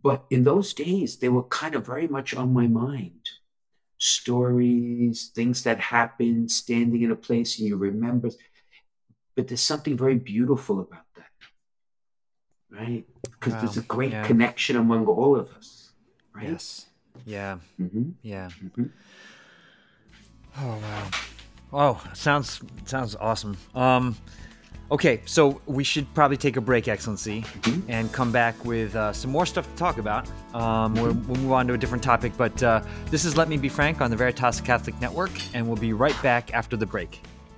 [0.03, 3.29] but in those days they were kind of very much on my mind
[3.99, 8.29] stories, things that happened, standing in a place and you remember.
[9.35, 11.31] But there's something very beautiful about that,
[12.69, 13.05] right?
[13.23, 13.61] Because wow.
[13.61, 14.27] there's a great yeah.
[14.27, 15.91] connection among all of us,
[16.33, 16.49] right?
[16.49, 16.87] Yes.
[17.25, 17.57] Yeah.
[17.79, 18.09] Mm-hmm.
[18.21, 18.49] Yeah.
[18.63, 18.85] Mm-hmm.
[20.59, 21.09] Oh wow.
[21.73, 23.57] Oh, sounds sounds awesome.
[23.75, 24.15] Um,
[24.89, 27.91] Okay, so we should probably take a break, Excellency, mm-hmm.
[27.91, 30.25] and come back with uh, some more stuff to talk about.
[30.53, 31.01] Um, mm-hmm.
[31.01, 33.67] we'll, we'll, move on to a different topic, but uh, this is Let Me Be
[33.67, 37.21] Frank on the Veritas Catholic Network, and we'll be right back after the break.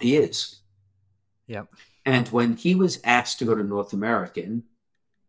[0.00, 0.60] he is.
[1.48, 1.68] Yep.
[2.04, 4.62] And when he was asked to go to North American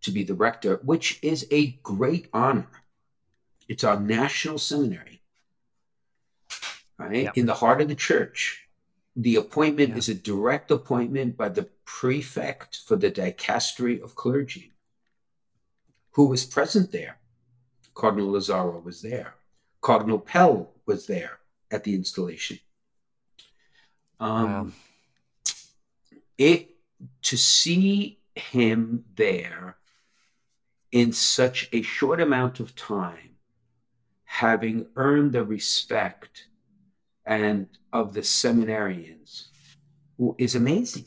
[0.03, 2.67] to be the rector, which is a great honor,
[3.67, 5.21] it's our national seminary,
[6.99, 7.23] right?
[7.23, 7.37] Yep.
[7.37, 8.63] In the heart of the church.
[9.19, 9.97] The appointment Yeah.
[9.97, 14.73] is a direct appointment by the prefect for the dicastery of clergy,
[16.17, 17.19] who was present there.
[17.93, 19.35] Cardinal Lazaro was there.
[19.81, 21.37] Cardinal Pell was there
[21.69, 22.57] at the installation.
[24.19, 24.71] Um, Wow.
[26.39, 26.75] it
[27.21, 29.77] to see him there
[30.91, 33.35] in such a short amount of time
[34.23, 36.47] having earned the respect
[37.25, 39.49] and of the seminarians
[40.39, 41.05] is amazing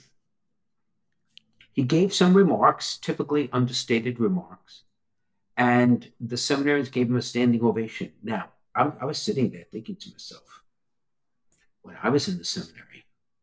[1.73, 4.85] he gave some remarks typically understated remarks
[5.61, 8.45] and the seminarians gave him a standing ovation now
[8.75, 10.49] I'm, i was sitting there thinking to myself
[11.83, 13.01] when i was in the seminary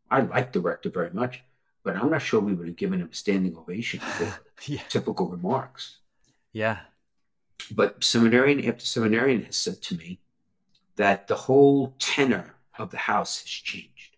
[0.10, 1.43] i liked the rector very much
[1.88, 4.27] but I'm not sure we would have given him a standing ovation for
[4.67, 4.82] Yeah.
[4.89, 5.99] typical remarks.
[6.51, 6.80] Yeah.
[7.71, 10.19] But seminarian after seminarian has said to me
[10.97, 14.17] that the whole tenor of the house has changed.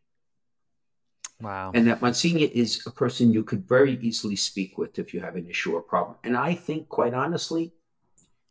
[1.40, 1.70] Wow.
[1.76, 5.36] And that Monsignor is a person you could very easily speak with if you have
[5.36, 6.18] an issue or problem.
[6.24, 7.72] And I think, quite honestly,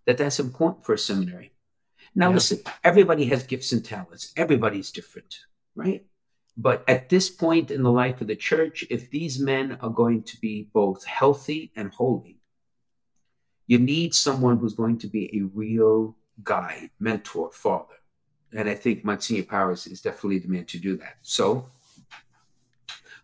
[0.09, 1.53] that that's important for a seminary.
[2.15, 2.37] Now, Yeah.
[2.37, 5.41] listen, everybody has gifts and talents, everybody's different,
[5.75, 6.07] right?
[6.57, 10.23] But at this point in the life of the church, if these men are going
[10.23, 12.41] to be both healthy and holy,
[13.67, 17.99] you need someone who's going to be a real guide, mentor, father.
[18.55, 21.19] And I think Monsignor Powers is definitely the man to do that.
[21.21, 21.71] So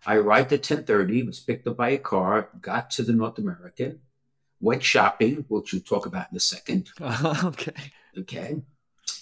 [0.05, 4.01] I arrived at 10:30, was picked up by a car, got to the North American,
[4.61, 6.91] went shopping, which we'll talk about in a second.
[7.01, 7.73] okay.
[8.19, 8.63] Okay.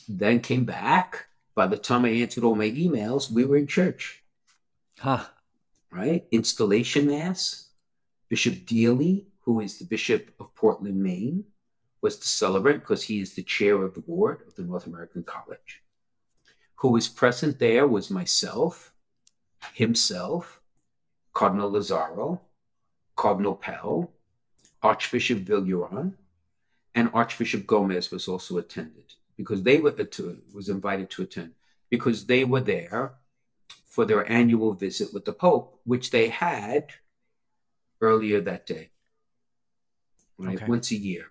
[0.09, 1.27] Then came back.
[1.55, 4.23] By the time I answered all my emails, we were in church,
[4.99, 5.25] Huh.
[5.91, 6.25] right?
[6.31, 7.69] Installation Mass.
[8.29, 11.45] Bishop Deeley, who is the Bishop of Portland, Maine,
[12.01, 15.23] was the celebrant because he is the chair of the board of the North American
[15.23, 15.83] College.
[16.77, 18.93] Who was present there was myself,
[19.75, 20.61] himself,
[21.35, 22.41] Cardinal Lazaro,
[23.15, 24.11] Cardinal Pell,
[24.83, 26.17] Archbishop Vigneron,
[26.95, 31.53] and Archbishop Gomez was also attended because they were to, was invited to attend
[31.89, 33.15] because they were there
[33.87, 36.93] for their annual visit with the Pope, which they had
[38.01, 38.91] earlier that day.
[40.39, 40.67] Right, Okay.
[40.67, 41.27] once a year,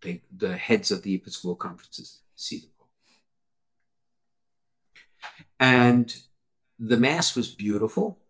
[0.00, 2.88] they the heads of the Episcopal conferences see the Pope,
[5.60, 6.16] and
[6.78, 8.20] the mass was beautiful.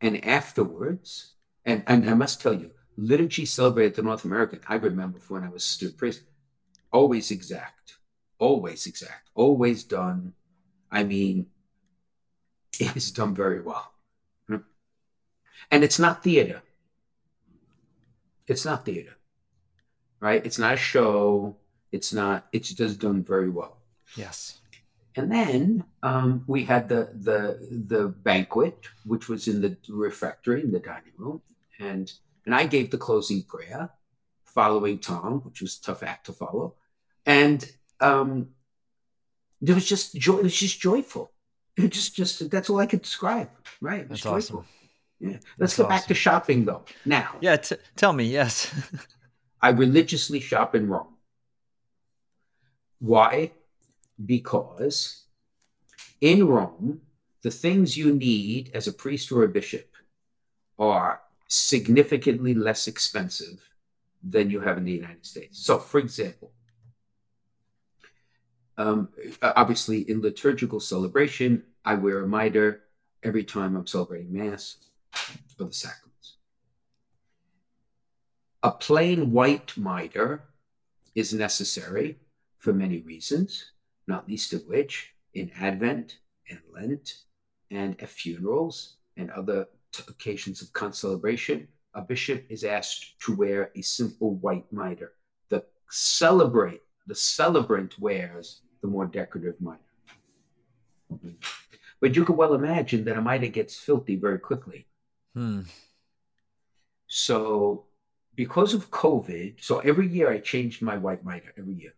[0.00, 5.18] And afterwards, and, and I must tell you, liturgy celebrated the North American, I remember
[5.18, 6.22] from when I was a student priest,
[6.92, 7.96] always exact,
[8.38, 10.32] always exact, always done.
[10.90, 11.46] I mean,
[12.78, 13.92] it is done very well.
[14.48, 14.56] Hmm.
[15.70, 16.62] And it's not theater.
[18.46, 19.16] It's not theater,
[20.20, 20.44] right?
[20.44, 21.56] It's not a show.
[21.90, 23.78] It's not, it's just done very well.
[24.16, 24.58] Yes.
[25.16, 30.72] And then um, we had the the the banquet, which was in the refectory in
[30.72, 31.40] the dining room,
[31.80, 32.12] and
[32.46, 33.90] and I gave the closing prayer,
[34.44, 36.74] following Tom, which was a tough act to follow,
[37.26, 37.68] and
[38.00, 38.48] um,
[39.60, 40.38] there was just joy.
[40.38, 41.32] It was just joyful.
[41.78, 43.50] It just just that's all I could describe.
[43.82, 44.00] Right?
[44.00, 44.60] It was That's joyful.
[44.60, 44.68] awesome.
[45.20, 45.28] Yeah.
[45.58, 46.84] Let's That's get back to shopping though.
[47.04, 47.56] Now, Yeah.
[47.56, 48.24] T- tell me.
[48.24, 48.72] Yes.
[49.60, 51.14] I religiously shop in Rome.
[52.98, 53.52] Why?
[54.24, 55.24] Because
[56.22, 57.02] in Rome,
[57.42, 59.90] the things you need as a priest or a bishop
[60.78, 63.68] are significantly less expensive
[64.22, 65.64] than you have in the United States.
[65.64, 66.52] So, for example,
[68.78, 69.08] um,
[69.42, 72.82] obviously in liturgical celebration, I wear a mitre
[73.22, 74.76] every time I'm celebrating Mass
[75.58, 76.36] or the sacraments.
[78.62, 80.42] A plain white mitre
[81.14, 82.18] is necessary
[82.58, 83.72] for many reasons,
[84.06, 86.18] not least of which in Advent
[86.50, 87.18] and Lent
[87.70, 89.68] and at funerals and other
[90.08, 95.12] occasions of concelebration, a bishop is asked to wear a simple white mitre.
[95.48, 99.80] The celebrate, the celebrant wears the more decorative mitre.
[102.00, 104.86] But you can well imagine that a mitre gets filthy very quickly.
[105.34, 105.62] Hmm.
[107.06, 107.86] So,
[108.34, 111.94] because of COVID, so every year I changed my white mitre every year.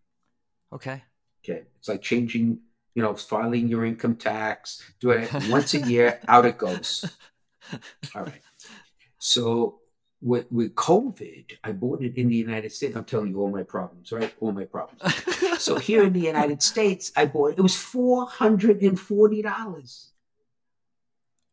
[0.72, 1.02] Okay.
[1.44, 2.60] Okay, it's like changing,
[2.94, 4.82] you know, filing your income tax.
[5.00, 7.04] Do it once a year, out it goes.
[8.14, 8.42] All right.
[9.18, 9.80] So
[10.20, 12.96] with with COVID, I bought it in the United States.
[12.96, 14.32] I'm telling you all my problems, right?
[14.40, 15.02] All my problems.
[15.58, 17.58] So here in the United States, I bought it.
[17.58, 20.12] It was four hundred and forty dollars.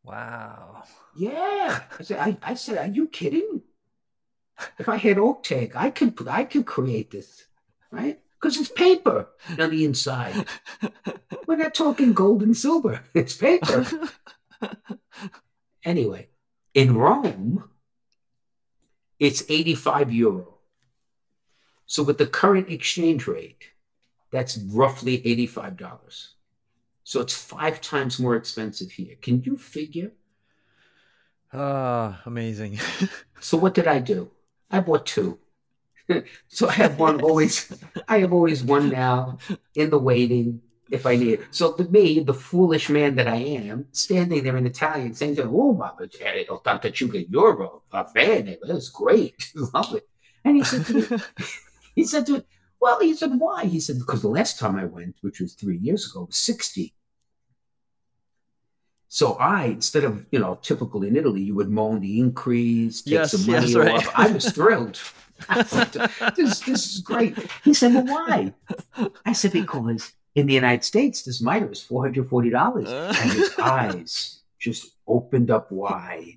[0.03, 0.83] wow.
[1.15, 1.81] Yeah.
[1.99, 3.61] I said, I, I said, are you kidding?
[4.79, 7.45] If I had oak tag, I could I could create this,
[7.91, 8.19] right?
[8.39, 9.27] Because it's paper
[9.59, 10.45] on the inside.
[11.47, 13.01] We're not talking gold and silver.
[13.13, 13.85] It's paper.
[15.86, 16.27] Anyway,
[16.73, 17.69] in Rome,
[19.19, 20.55] it's 85 euro.
[21.86, 23.69] So with the current exchange rate,
[24.31, 26.29] that's roughly $85.
[27.03, 29.15] So it's five times more expensive here.
[29.21, 30.11] Can you figure?
[31.53, 32.79] Ah, amazing.
[33.41, 34.31] So what did I do?
[34.71, 35.38] I bought two.
[36.47, 37.71] so I have one always
[38.07, 39.38] I have always one now
[39.75, 40.61] in the waiting
[40.91, 41.41] if I need it.
[41.51, 45.43] So to me, the foolish man that I am, standing there in Italian saying to
[45.43, 46.07] him, Oh Mama
[46.49, 49.51] ho tanta chuga euro, va bene, that's great.
[49.73, 50.07] Love it.
[50.43, 51.17] And he said to me,
[51.95, 52.41] he said to me,
[52.79, 53.65] Well, he said, why?
[53.65, 56.93] He said, because the last time I went, which was three years ago, was 60.
[59.07, 63.13] So I, instead of, you know, typical in Italy, you would moan the increase, take
[63.13, 63.93] Yes, some money yes, right.
[63.93, 64.11] off.
[64.13, 64.99] I was thrilled.
[65.49, 65.63] I
[66.36, 67.38] this, this is great.
[67.63, 68.53] He said, Well, why?
[69.25, 72.86] I said, Because in the United States, this mitre is $440.
[72.86, 73.13] Uh.
[73.21, 76.36] And his eyes just opened up wide.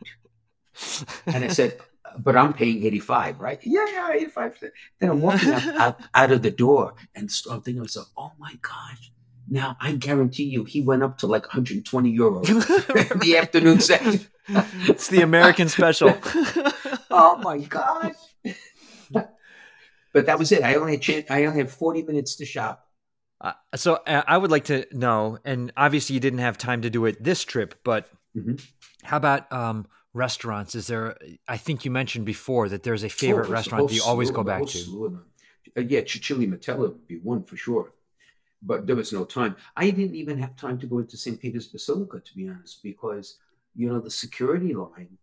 [1.26, 3.58] And I said, uh, but I'm paying 85, right?
[3.64, 4.64] Yeah, yeah, 85.
[5.00, 8.32] Then I'm walking out, out, out of the door and I'm thinking to myself, oh
[8.38, 9.10] my gosh.
[9.50, 12.48] Now I guarantee you he went up to like 120 euros
[13.12, 14.20] in the afternoon session.
[14.48, 16.14] it's the American special.
[17.10, 18.14] oh my gosh.
[19.10, 20.62] but that was it.
[20.62, 22.87] I only had I only had 40 minutes to shop.
[23.40, 26.90] Uh, so uh, I would like to know, and obviously you didn't have time to
[26.90, 28.60] do it this trip, but Mhm.
[29.04, 30.74] how about um, restaurants?
[30.74, 31.16] Is there?
[31.46, 34.42] I think you mentioned before that there's a favorite Oh, restaurant that you always go
[34.42, 34.78] back to.
[35.04, 35.26] of them.
[35.76, 37.92] Uh, yeah, Cecilia Metella would be one for sure.
[38.60, 39.54] But there was no time.
[39.76, 41.40] I didn't even have time to go into St.
[41.40, 43.38] Peter's Basilica, to be honest, because,
[43.76, 45.16] you know, the security line,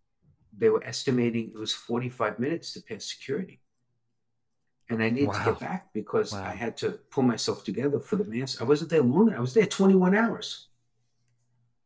[0.58, 3.60] they were estimating it was 45 minutes to pass security.
[4.90, 6.44] And I needed to get back because Wow.
[6.44, 8.62] I had to pull myself together for the mass.
[8.62, 9.34] I wasn't there long.
[9.34, 10.68] I was there 21 hours.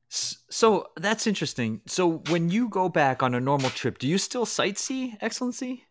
[0.10, 1.82] So that's interesting.
[1.86, 5.86] So when you go back on a normal trip, do you still sightsee, Excellency?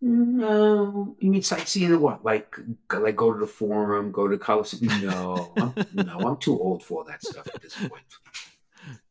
[0.00, 2.24] No, you mean sightseeing what?
[2.24, 2.56] Like,
[2.92, 5.00] like go to the Forum, go to Coliseum?
[5.02, 8.02] No, I'm, no, I'm too old for that stuff at this point.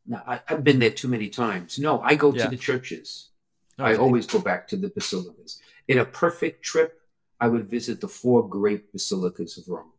[0.05, 1.79] No, I, I've been there too many times.
[1.79, 2.43] No, I go Yeah.
[2.45, 3.29] to the churches.
[3.79, 5.59] I always go back to the basilicas.
[5.87, 6.99] In a perfect trip,
[7.39, 9.91] I would visit the four great basilicas of Rome.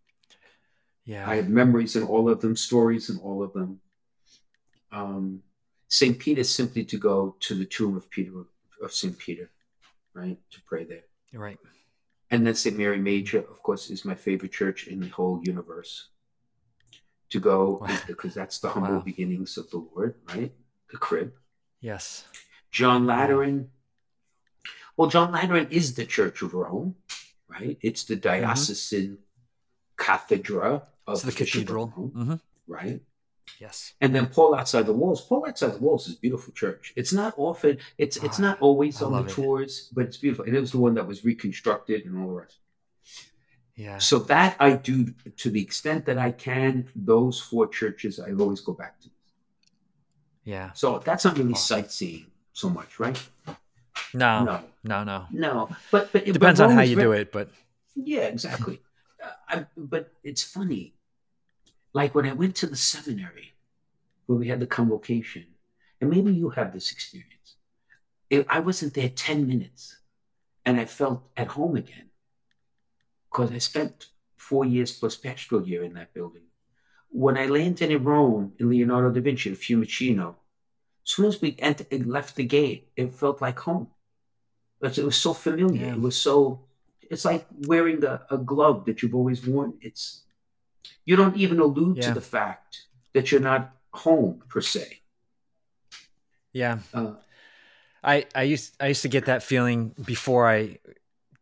[1.04, 1.28] Yeah.
[1.28, 3.80] I have memories in all of them, stories in all of them.
[4.92, 5.42] Um,
[5.88, 6.18] St.
[6.18, 8.32] Peter simply to go to the tomb of Peter
[8.82, 9.16] of St.
[9.18, 9.50] Peter,
[10.14, 11.04] right, to pray there.
[11.32, 11.58] Right.
[12.30, 12.76] And then St.
[12.76, 16.08] Mary Major, of course, is my favorite church in the whole universe.
[17.30, 17.98] To go Wow.
[18.06, 19.00] because that's the humble Wow.
[19.00, 20.52] beginnings of the Lord, right?
[20.90, 21.34] The crib.
[21.80, 22.24] Yes.
[22.70, 23.70] John Lateran.
[24.96, 26.94] Well, John Lateran is the Church of Rome,
[27.54, 27.78] right?
[27.82, 29.18] It's the diocesan
[29.96, 31.92] cathedra of It's the cathedral.
[31.96, 32.34] Rome, hmm
[32.66, 33.00] right?
[33.60, 33.92] Yes.
[34.00, 35.20] And then Paul outside the walls.
[35.20, 36.92] Paul outside the walls is a beautiful church.
[36.96, 37.78] It's not often.
[37.98, 39.34] It's it's Ah, not always I on the love it.
[39.34, 40.44] tours, but it's beautiful.
[40.46, 42.56] And it was the one that was reconstructed and all the rest.
[43.76, 43.98] Yeah.
[43.98, 46.88] So that I do to the extent that I can.
[46.96, 49.10] Those four churches I always go back to.
[50.44, 50.72] Yeah.
[50.74, 51.82] So that's not really Awesome.
[51.82, 53.20] sightseeing so much, right?
[54.14, 54.44] No.
[54.44, 55.04] No, No.
[55.04, 55.26] No.
[55.30, 55.68] no.
[55.90, 57.50] But but Depends on how you do it, but
[57.94, 58.80] Yeah, exactly.
[59.22, 60.94] Uh, I, but it's funny.
[61.92, 63.52] Like when I went to the seminary,
[64.26, 65.46] where we had the convocation,
[66.00, 67.56] and maybe you have this experience.
[68.30, 69.98] It, I wasn't there 10 minutes
[70.64, 72.10] and I felt at home again
[73.30, 74.06] because I spent
[74.36, 76.42] four years plus pastoral year in that building.
[77.10, 80.30] When I landed in Rome in Leonardo da Vinci, Fiumicino,
[81.06, 83.88] as soon as we entered, left the gate, it felt like home.
[84.86, 85.86] It was so familiar.
[85.86, 85.92] Yeah.
[85.92, 86.60] It was so,
[87.02, 89.74] it's like wearing a, a, glove that you've always worn.
[89.80, 90.22] It's,
[91.04, 92.08] you don't even allude yeah.
[92.08, 92.82] to the fact
[93.12, 95.00] that you're not home per se.
[96.52, 96.78] Yeah.
[96.92, 97.12] Uh,
[98.02, 100.78] I, I used I used to get that feeling before I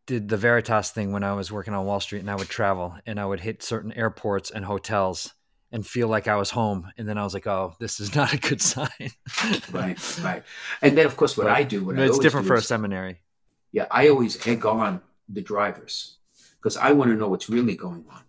[0.07, 2.95] did the Veritas thing when I was working on Wall Street and I would travel
[3.07, 5.34] and I would hit certain airports and hotels
[5.72, 6.93] and feel like I was home.
[6.99, 9.11] And then I was like, oh, this is not a good sign.
[9.72, 10.43] right, right.
[10.82, 13.20] And then, of course, what but, I do, what it's different for is, a seminary.
[13.73, 16.18] Yeah, I always egg on the drivers
[16.57, 18.23] because I want to know what's really going on.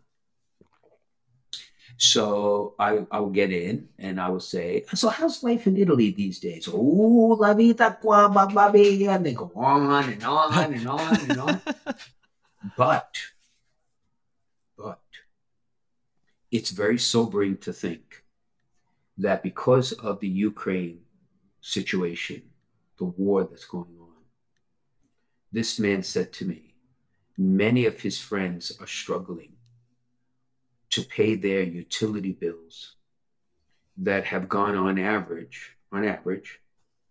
[1.98, 6.12] So I, I will get in and I will say, so how's life in Italy
[6.12, 6.68] these days?
[6.72, 8.28] Oh, la vita qua,
[8.72, 9.08] baby.
[9.08, 11.62] And they go on and on and on and on.
[12.78, 13.16] but,
[14.78, 15.02] but
[16.52, 18.24] it's very sobering to think
[19.18, 21.00] that because of the Ukraine
[21.62, 22.42] situation,
[22.98, 24.03] the war that's going on,
[25.54, 26.74] this man said to me,
[27.38, 29.54] many of his friends are struggling
[30.90, 32.96] to pay their utility bills
[33.98, 36.60] that have gone on average, on average,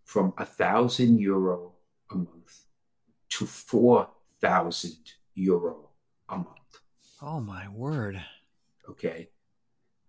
[0.03, 1.71] from a thousand euro
[2.11, 2.65] a month
[3.29, 4.09] to four
[4.41, 5.89] thousand euro
[6.27, 6.47] a month.
[7.21, 8.21] Oh my word.
[8.89, 9.29] Okay.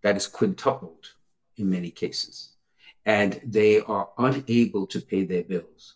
[0.03, 1.07] That is quintupled
[1.57, 2.51] in many cases.
[3.07, 5.95] And they are unable to pay their bills.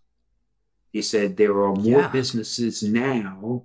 [0.93, 2.09] He said there are more yeah.
[2.09, 3.64] businesses now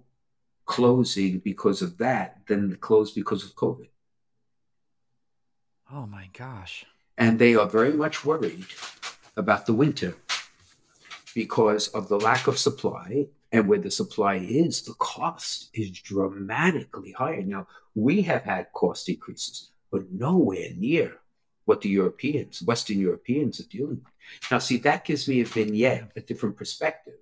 [0.66, 3.88] closing because of that than closed because of COVID.
[5.92, 6.86] Oh my gosh.
[7.18, 8.66] And they are very much worried
[9.38, 10.16] about the winter
[11.36, 13.28] because of the lack of supply.
[13.52, 17.44] And where the supply is, the cost is dramatically higher.
[17.44, 21.20] Now, we have had cost increases, but nowhere near
[21.66, 24.52] what the Europeans, Western Europeans, are dealing with.
[24.52, 27.16] Now, see, that gives me a vignette, a different perspective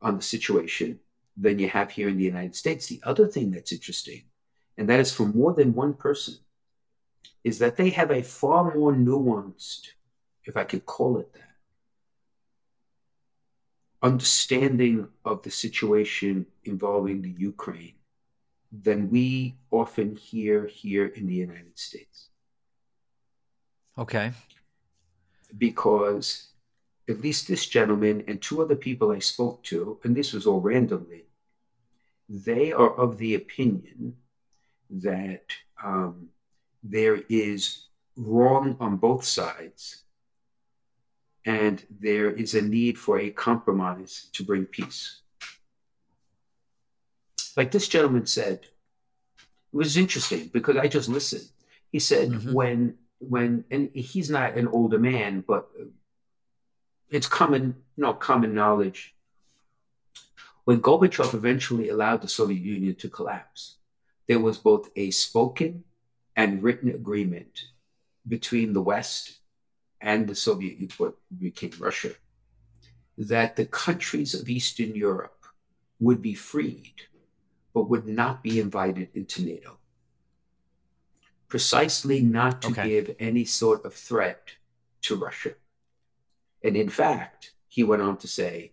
[0.00, 1.00] on the situation
[1.36, 2.86] than you have here in the United States.
[2.86, 4.22] The other thing that's interesting,
[4.76, 6.34] and that is for more than one person,
[7.44, 9.88] is that they have a far more nuanced,
[10.44, 11.48] if I could call it that,
[14.02, 17.94] understanding of the situation involving the Ukraine
[18.72, 22.30] than we often hear here in the United States.
[23.98, 24.32] Okay.
[25.56, 26.48] Because
[27.08, 30.60] at least this gentleman and two other people I spoke to, and this was all
[30.60, 31.24] randomly,
[32.28, 34.16] they are of the opinion
[34.88, 35.44] that
[35.82, 36.28] um,
[36.82, 40.02] there is wrong on both sides,
[41.44, 45.20] and there is a need for a compromise to bring peace.
[47.56, 48.60] Like this gentleman said,
[49.72, 51.48] it was interesting because I just listened.
[51.90, 52.52] He said mm-hmm.
[52.52, 52.94] when
[53.28, 55.70] when and he's not an older man, but
[57.10, 59.14] it's common, you know, common knowledge.
[60.64, 63.76] When Gorbachev eventually allowed the Soviet Union to collapse,
[64.28, 65.84] there was both a spoken
[66.36, 67.64] and written agreement
[68.26, 69.38] between the West
[70.00, 72.12] and the Soviet Union, what became Russia,
[73.18, 75.44] that the countries of Eastern Europe
[76.00, 76.94] would be freed,
[77.74, 79.78] but would not be invited into NATO.
[81.52, 82.88] Precisely not to okay.
[82.88, 84.52] give any sort of threat
[85.02, 85.52] to Russia.
[86.64, 88.72] And in fact, he went on to say,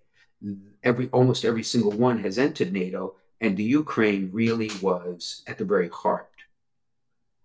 [0.81, 5.65] every almost every single one has entered NATO, and the Ukraine really was at the
[5.65, 6.37] very heart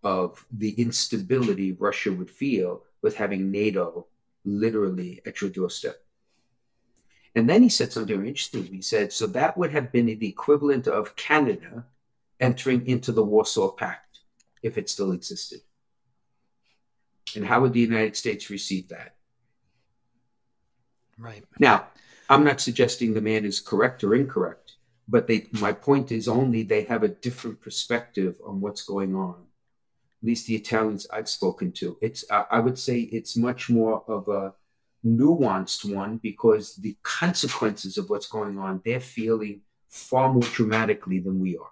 [0.05, 4.07] of the instability Russia would feel with having NATO
[4.45, 6.01] literally at your doorstep.
[7.35, 8.66] And then he said something very interesting.
[8.66, 11.87] He said, so that would have been the equivalent of Canada
[12.39, 14.14] entering into the Warsaw Pact
[14.65, 15.61] if it still existed.
[17.37, 19.15] And how would the United States receive that?
[21.17, 21.45] Right.
[21.61, 21.87] Now,
[22.29, 24.73] I'm not suggesting the man is correct or incorrect,
[25.07, 29.45] but they, my point is only they have a different perspective on what's going on
[30.25, 31.99] at least the Italians I've spoken to.
[32.01, 34.55] It's I would say it's much more of a
[35.05, 39.61] nuanced one because the consequences of what's going on they're feeling
[39.91, 41.69] far more dramatically than we are.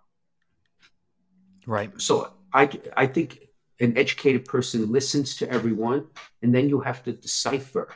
[1.66, 1.99] Right.
[1.99, 3.48] So I I think
[3.80, 6.07] an educated person listens to everyone,
[6.42, 7.88] and then you have to decipher,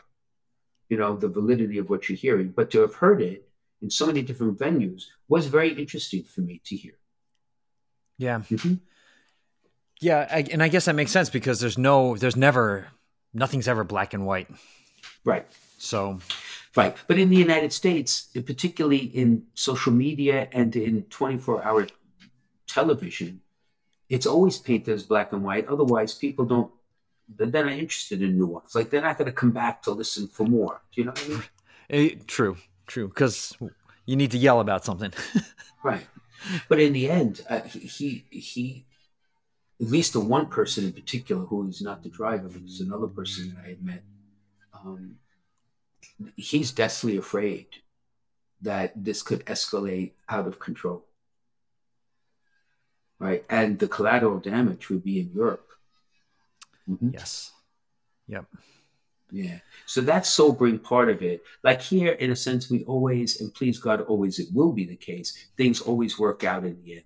[0.88, 2.48] you know, the validity of what you're hearing.
[2.48, 3.48] But to have heard it
[3.82, 6.94] in so many different venues was very interesting for me to hear.
[8.18, 8.40] Yeah.
[8.40, 8.74] Mm-hmm.
[10.00, 12.88] Yeah, I, and I guess that makes sense because there's no, there's never,
[13.32, 14.48] nothing's ever black and white.
[15.24, 15.46] Right.
[15.78, 16.18] So,
[16.74, 16.94] right.
[17.06, 21.86] But in the United States, particularly in social media and in 24 hour
[22.66, 23.40] television,
[24.08, 25.66] it's always painted as black and white.
[25.66, 26.70] Otherwise, people don't,
[27.28, 28.74] they're not interested in nuance.
[28.74, 30.80] Like they're not going to come back to listen for more.
[30.94, 31.42] Do you know what I mean?
[31.88, 32.56] Eh, true,
[32.88, 33.06] true.
[33.06, 33.56] Because
[34.06, 35.12] you need to yell about something.
[35.84, 36.04] right.
[36.68, 38.86] But in the end, uh, he, he,
[39.80, 43.06] at least the one person in particular who is not the driver, but is another
[43.06, 44.02] person that I had met,
[44.74, 45.16] um,
[46.34, 47.66] he's deathly afraid
[48.62, 51.05] that this could escalate out of control.
[53.18, 53.44] Right.
[53.48, 55.66] And the collateral damage would be in Europe.
[56.88, 57.10] Mm-hmm.
[57.14, 57.50] Yes.
[58.28, 58.46] Yep.
[59.30, 59.58] Yeah.
[59.86, 61.42] So that sobering part of it.
[61.64, 64.96] Like here, in a sense, we always, and please God, always it will be the
[64.96, 67.02] case, things always work out in the end.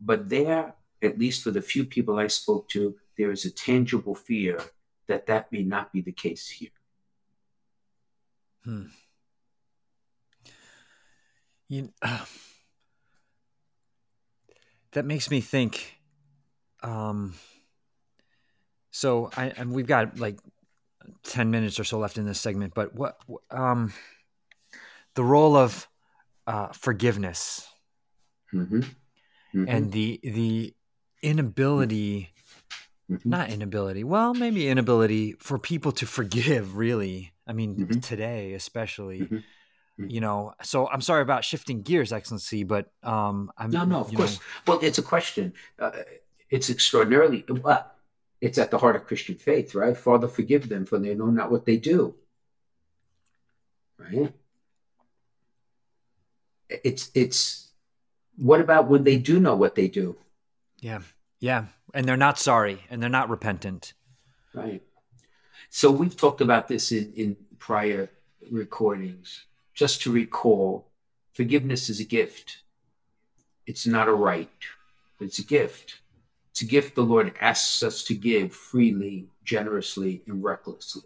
[0.00, 4.14] But there, at least for the few people I spoke to, there is a tangible
[4.14, 4.60] fear
[5.06, 6.70] that that may not be the case here.
[8.64, 8.86] Hmm.
[11.68, 12.24] You, uh,
[14.94, 15.98] that makes me think.
[16.82, 17.34] Um,
[18.90, 20.38] so I and we've got like
[21.22, 23.16] ten minutes or so left in this segment, but what
[23.50, 23.92] um,
[25.14, 25.88] the role of
[26.46, 27.68] uh, forgiveness
[28.52, 28.80] mm-hmm.
[28.80, 29.64] Mm-hmm.
[29.68, 30.74] and the the
[31.22, 32.30] inability
[33.10, 33.28] mm-hmm.
[33.28, 38.00] not inability well maybe inability for people to forgive really i mean mm-hmm.
[38.00, 39.38] today especially mm-hmm.
[39.96, 44.12] You know so i'm sorry about shifting gears excellency but um i'm no no of
[44.14, 44.42] course know,
[44.72, 45.90] well it's a question uh,
[46.50, 47.90] it's extraordinarily well
[48.40, 51.50] it's at the heart of christian faith right father forgive them for they know not
[51.50, 52.14] what they do
[53.98, 54.32] right
[56.68, 57.70] it's it's
[58.36, 60.16] what about when they do know what they do
[60.80, 61.00] yeah
[61.44, 61.66] yeah.
[61.92, 63.92] And they're not sorry and they're not repentant.
[64.54, 64.82] Right.
[65.68, 68.08] So we've talked about this in, in prior
[68.50, 69.44] recordings.
[69.74, 70.88] Just to recall,
[71.32, 72.58] forgiveness is a gift.
[73.66, 74.48] It's not a right,
[75.20, 76.00] it's a gift.
[76.50, 81.02] It's a gift the Lord asks us to give freely, generously, and recklessly.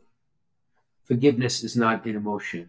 [1.04, 2.68] Forgiveness is not an emotion.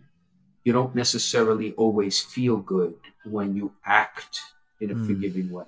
[0.64, 2.96] You don't necessarily always feel good
[3.26, 4.40] when you act
[4.80, 5.08] in a mm.
[5.08, 5.66] forgiving way.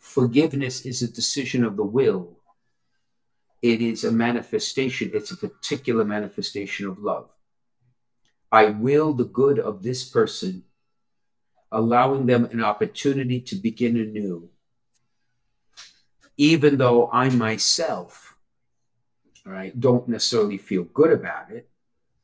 [0.00, 2.36] Forgiveness is a decision of the will.
[3.62, 7.28] It is a manifestation, it's a particular manifestation of love.
[8.54, 10.62] I will the good of this person,
[11.72, 14.48] allowing them an opportunity to begin anew,
[16.36, 18.36] even though I myself,
[19.44, 21.68] right, don't necessarily feel good about it,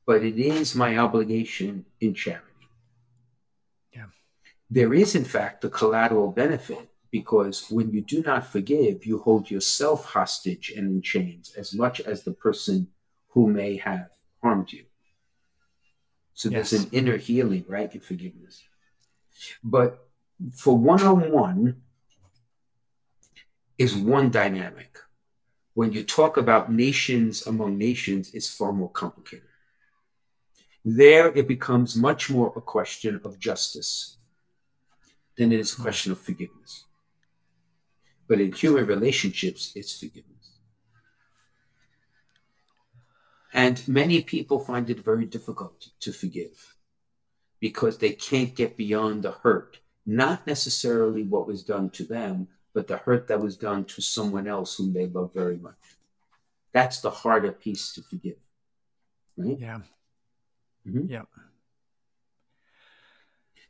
[0.07, 2.47] but it is my obligation in charity.
[3.91, 4.07] Yeah.
[4.70, 9.51] There is, in fact, the collateral benefit because when you do not forgive, you hold
[9.51, 12.87] yourself hostage and in chains as much as the person
[13.31, 14.11] who may have
[14.41, 14.85] harmed you.
[16.41, 16.70] So yes.
[16.70, 18.62] there's an inner healing, right, in forgiveness.
[19.62, 20.09] But
[20.55, 21.82] for one on one
[23.76, 24.97] is one dynamic.
[25.74, 29.51] When you talk about nations among nations, it's far more complicated.
[30.82, 34.16] There, it becomes much more a question of justice
[35.36, 35.82] than it is a hmm.
[35.82, 36.86] question of forgiveness.
[38.28, 40.39] But in human relationships, it's forgiveness.
[43.53, 46.77] And many people find it very difficult to forgive
[47.59, 52.87] because they can't get beyond the hurt, not necessarily what was done to them, but
[52.87, 55.75] the hurt that was done to someone else whom they love very much.
[56.73, 58.39] That's the harder piece to forgive.
[59.37, 59.59] Right?
[59.59, 59.81] Yeah.
[60.87, 61.07] Mm-hmm.
[61.11, 61.23] Yeah.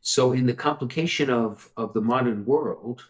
[0.02, 3.04] So, in the complication of, of the modern world,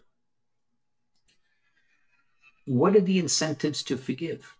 [2.65, 4.55] what are the incentives to forgive?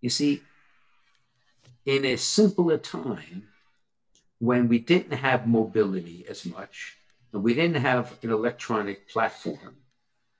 [0.00, 0.42] You see,
[1.84, 3.48] in a simpler time,
[4.38, 6.96] when we didn't have mobility as much,
[7.32, 9.76] and we didn't have an electronic platform,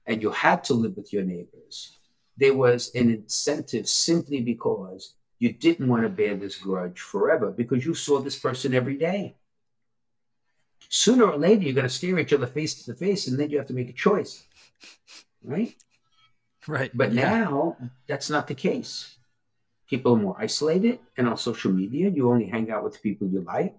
[0.07, 1.99] and you had to live with your neighbors,
[2.37, 7.85] there was an incentive simply because you didn't want to bear this grudge forever because
[7.85, 9.37] you saw this person every day.
[10.89, 13.59] Sooner or later, you're going to stare each other face to face, and then you
[13.59, 14.45] have to make a choice
[15.45, 15.75] right?
[16.67, 16.91] Right.
[16.95, 17.31] But yeah.
[17.31, 19.17] now that's not the case.
[19.89, 23.41] People are more isolated, and on social media, you only hang out with people you
[23.41, 23.77] like.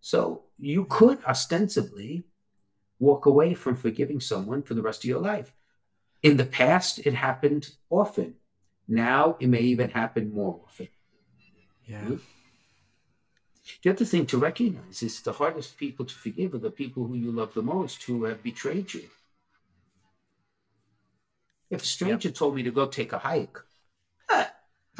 [0.00, 2.24] So you could ostensibly
[2.98, 5.52] walk away from forgiving someone for the rest of your life.
[6.22, 8.34] In the past, it happened often.
[8.86, 10.88] Now it may even happen more often.
[11.86, 12.00] Yeah.
[12.00, 12.16] Hmm?
[13.82, 17.14] The other thing to recognize is the hardest people to forgive are the people who
[17.14, 19.04] you love the most who have betrayed you.
[21.70, 23.58] If a stranger told me to go take a hike,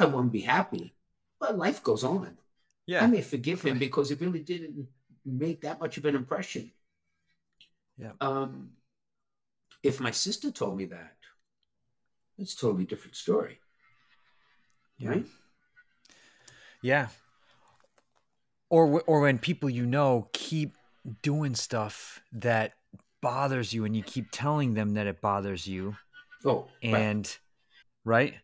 [0.01, 0.93] I wouldn't be happy.
[1.39, 2.37] But life goes on.
[2.85, 3.03] Yeah.
[3.03, 4.87] I may forgive him because it really didn't
[5.25, 6.71] make that much of an impression.
[7.97, 8.11] Yeah.
[8.19, 8.71] Um,
[9.83, 11.15] if my sister told me that,
[12.37, 13.59] it's a totally different story.
[14.97, 15.09] Yeah.
[15.09, 15.25] Right?
[16.81, 17.07] Yeah.
[18.69, 20.75] Or or when people you know keep
[21.21, 22.73] doing stuff that
[23.21, 25.95] bothers you and you keep telling them that it bothers you
[26.43, 26.93] Oh, right.
[26.93, 27.37] and
[28.03, 28.35] right,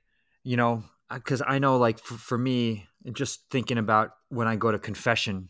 [0.44, 0.84] you know
[1.14, 5.50] because i know like for, for me just thinking about when i go to confession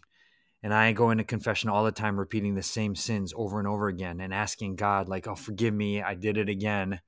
[0.63, 3.87] and i go into confession all the time repeating the same sins over and over
[3.87, 6.99] again and asking god like oh forgive me i did it again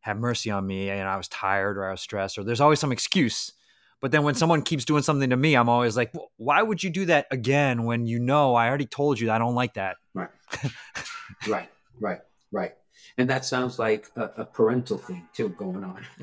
[0.00, 2.80] have mercy on me and i was tired or i was stressed or there's always
[2.80, 3.52] some excuse
[4.00, 6.82] but then when someone keeps doing something to me i'm always like "Wh- why would
[6.82, 9.96] you do that again when you know i already told you i don't like that
[10.14, 10.28] Right.
[11.48, 11.68] right.
[12.00, 12.18] Right.
[12.50, 12.72] Right.
[13.18, 16.04] And that sounds like a, a parental thing too going on.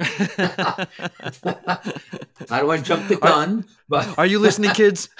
[2.50, 5.10] I don't want to jump the gun, but Are you listening, kids?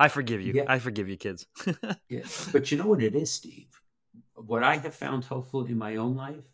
[0.00, 0.54] I forgive you.
[0.54, 0.64] Yeah.
[0.66, 1.46] I forgive you, kids.
[2.08, 2.22] Yeah.
[2.52, 3.68] But you know what it is, Steve?
[4.34, 6.44] What I have found helpful in my own life,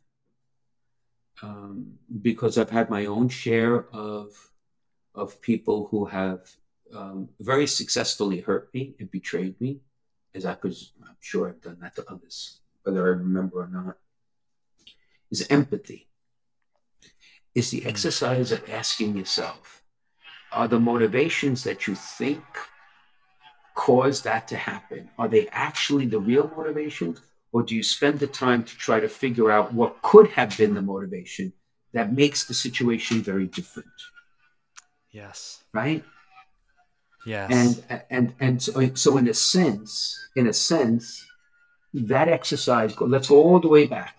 [1.43, 4.31] um, because I've had my own share of
[5.15, 6.49] of people who have
[6.95, 9.81] um, very successfully hurt me and betrayed me,
[10.35, 13.99] as I I'm sure I've done that to others, whether I remember or not,
[15.31, 16.09] is empathy.
[17.55, 19.83] Is the exercise of asking yourself,
[20.53, 22.43] are the motivations that you think
[23.75, 25.11] cause that to happen?
[25.19, 27.21] Are they actually the real motivations?
[27.53, 30.73] Or do you spend the time to try to figure out what could have been
[30.73, 31.53] the motivation
[31.93, 33.89] that makes the situation very different?
[35.11, 35.63] yes.
[35.75, 36.05] Right?
[37.27, 37.51] Yes.
[37.51, 39.93] And and and so, so in a sense,
[40.37, 41.28] in a sense,
[41.95, 44.19] that exercise, let's go all the way back.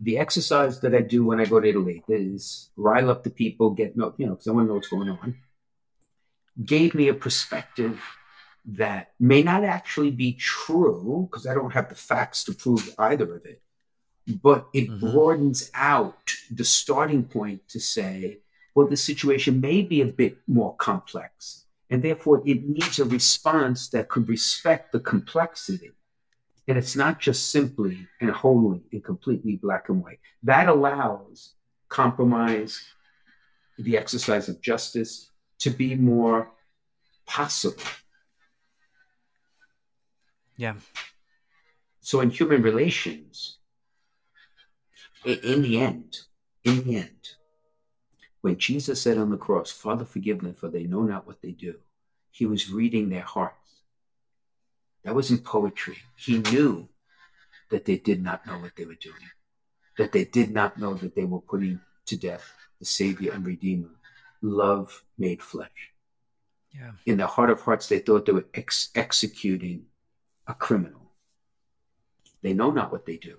[0.00, 3.70] The exercise that I do when I go to Italy is rile up the people,
[3.70, 5.36] get no, you know, because I want to know what's going on.
[6.64, 8.00] Gave me a perspective
[8.66, 13.36] that may not actually be true because I don't have the facts to prove either
[13.36, 13.60] of it,
[14.42, 15.00] but it Mhm.
[15.00, 18.40] broadens out the starting point to say,
[18.74, 23.88] well, the situation may be a bit more complex, and therefore it needs a response
[23.90, 25.92] that could respect the complexity.
[26.66, 30.18] And it's not just simply and wholly and completely black and white.
[30.42, 31.52] That allows
[31.88, 32.82] compromise,
[33.78, 36.50] the exercise of justice to be more
[37.26, 37.82] possible.
[40.56, 40.74] yeah.
[42.00, 43.58] So in human relations,
[45.24, 46.18] in the end,
[46.64, 47.28] in the end,
[48.42, 51.52] when Jesus said on the cross, Father, forgive them, for they know not what they
[51.52, 51.76] do,
[52.30, 53.63] he was reading their hearts.
[55.04, 55.98] That wasn't poetry.
[56.16, 56.88] He knew
[57.70, 59.30] that they did not know what they were doing,
[59.98, 63.90] that they did not know that they were putting to death the Savior and Redeemer,
[64.42, 65.92] love made flesh.
[66.72, 66.92] Yeah.
[67.06, 69.86] In their heart of hearts, they thought they were ex- executing
[70.46, 71.12] a criminal.
[72.42, 73.38] They know not what they do.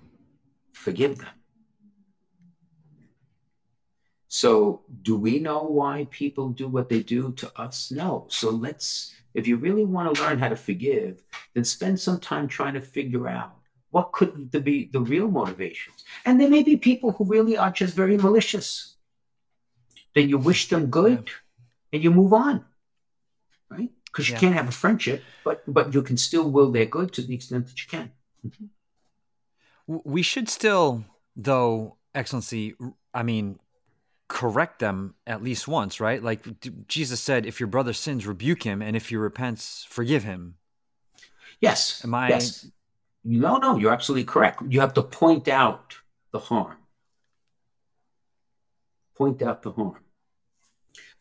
[0.74, 1.36] Forgive them.
[4.28, 7.92] So, do we know why people do what they do to us?
[7.92, 8.26] No.
[8.30, 11.24] So, let's, if you really want to learn how to forgive,
[11.54, 13.52] then spend some time trying to figure out
[13.92, 16.04] what could the, be the real motivations.
[16.26, 18.96] And there may be people who really are just very malicious.
[20.16, 21.30] Then you wish them good
[21.94, 22.66] and you move on,
[23.70, 23.92] right?
[24.06, 24.40] Because you Yeah.
[24.40, 27.68] can't have a friendship, but but you can still will their good to the extent
[27.68, 28.12] that you can.
[29.88, 31.06] W- We should still,
[31.36, 32.76] though, Excellency,
[33.14, 33.60] I mean,
[34.28, 36.22] correct them at least once, right?
[36.22, 36.44] Like
[36.88, 40.56] Jesus said, if your brother sins, rebuke him, and if he repents, forgive him.
[41.62, 42.04] Yes.
[42.04, 42.68] Am I- Yes.
[43.24, 44.62] No, no, you're absolutely correct.
[44.70, 45.96] You have to point out
[46.32, 46.78] the harm.
[49.18, 49.98] Point out the harm.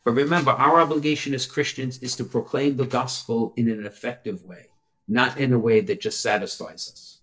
[0.03, 4.67] But remember, our obligation as Christians is to proclaim the gospel in an effective way,
[5.07, 7.21] not in a way that just satisfies us.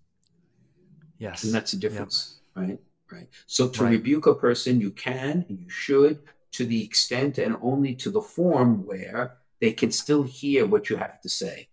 [1.18, 1.44] Yes.
[1.44, 2.80] And that's the difference, right?
[3.12, 3.28] Right.
[3.46, 3.90] So to Right.
[3.90, 6.20] rebuke a person, you can and you should
[6.52, 10.96] to the extent and only to the form where they can still hear what you
[10.96, 11.68] have to say.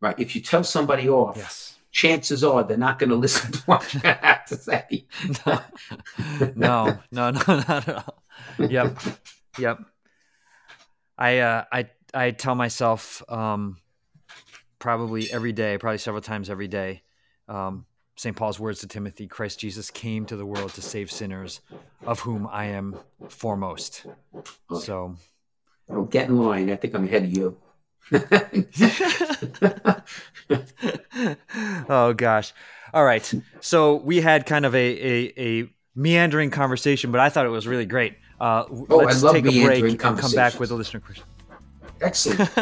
[0.00, 0.18] Right.
[0.18, 1.76] If you tell somebody off, Yes.
[1.90, 5.06] chances are they're not going to listen to what you have to say.
[5.46, 5.60] no,
[6.54, 8.22] no, no, not at all.
[8.68, 9.00] Yep,
[9.58, 9.78] yep.
[11.18, 13.78] I uh, I I tell myself um,
[14.78, 17.02] probably every day, probably several times every day.
[17.48, 17.86] Um,
[18.18, 18.36] St.
[18.36, 21.60] Paul's words to Timothy: Christ Jesus came to the world to save sinners,
[22.04, 22.96] of whom I am
[23.28, 24.04] foremost.
[24.34, 24.84] Okay.
[24.84, 25.14] So,
[25.88, 26.70] Oh, get in line.
[26.70, 27.56] I think I'm ahead of you.
[31.88, 32.52] oh gosh.
[32.92, 33.34] All right.
[33.60, 37.66] So we had kind of a, a, a meandering conversation, but I thought it was
[37.66, 38.14] really great.
[38.40, 41.24] Uh, Oh, I let's take a break and come back with a listener question.
[42.00, 42.50] Excellent.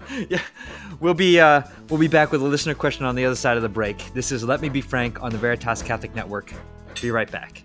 [0.28, 0.42] yeah,
[1.00, 3.62] we'll be uh, we'll be back with a listener question on the other side of
[3.62, 4.12] the break.
[4.14, 6.52] This is Let Me Be Frank on the Veritas Catholic Network.
[7.00, 7.64] Be right back.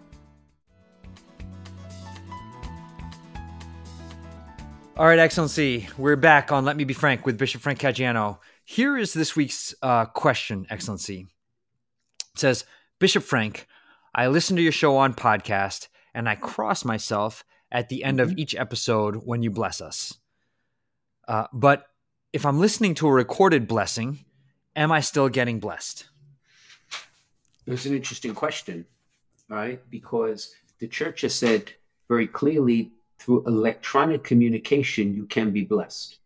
[4.96, 8.38] All right, Excellency, we're back on Let Me Be Frank with Bishop Frank Caggiano.
[8.64, 11.26] Here is this week's uh, question, Excellency.
[12.34, 12.64] It says,
[13.00, 13.68] Bishop Frank,
[14.14, 18.38] I listen to your show on podcast and I cross myself at the end of
[18.38, 20.14] each episode when you bless us.
[21.28, 21.88] Uh, but
[22.34, 24.26] if I'm listening to a recorded blessing,
[24.76, 26.06] am I still getting blessed?
[27.68, 28.86] It's an interesting question,
[29.48, 29.80] right?
[29.92, 31.72] Because the church has said
[32.10, 36.18] very clearly through electronic communication, you can be blessed.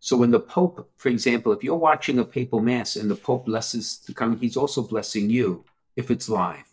[0.00, 3.46] So when the Pope, for example, if you're watching a papal mass and the Pope
[3.46, 5.64] blesses the coming, he's also blessing you
[5.96, 6.70] if it's live.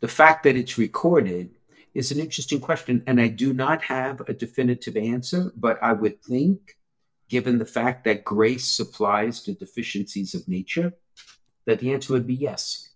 [0.00, 1.50] The fact that it's recorded
[1.96, 6.22] is an interesting question, and I do not have a definitive answer, but I would
[6.22, 6.76] think,
[7.30, 10.92] given the fact that grace supplies the deficiencies of nature,
[11.64, 12.90] that the answer would be yes.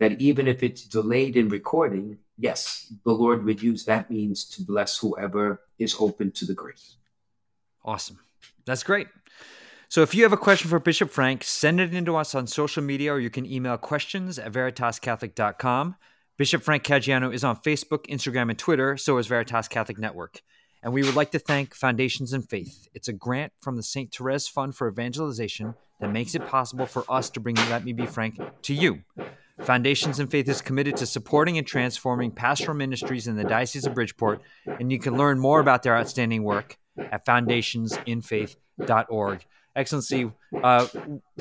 [0.00, 4.62] That even if it's delayed in recording, yes, the Lord would use that means to
[4.62, 6.96] bless whoever is open to the grace.
[7.84, 8.18] Awesome.
[8.64, 9.08] That's great.
[9.90, 12.46] So if you have a question for Bishop Frank, send it in to us on
[12.46, 15.96] social media or you can email questions at veritascatholic.com.
[16.38, 20.40] Bishop Frank Caggiano is on Facebook, Instagram, and Twitter, so is Veritas Catholic Network.
[20.84, 22.86] And we would like to thank Foundations in Faith.
[22.94, 24.14] It's a grant from the St.
[24.14, 28.06] Therese Fund for Evangelization that makes it possible for us to bring Let Me Be
[28.06, 29.00] Frank to you.
[29.62, 33.94] Foundations in Faith is committed to supporting and transforming pastoral ministries in the Diocese of
[33.94, 39.44] Bridgeport, and you can learn more about their outstanding work at foundationsinfaith.org.
[39.78, 40.28] Excellency,
[40.60, 40.86] uh,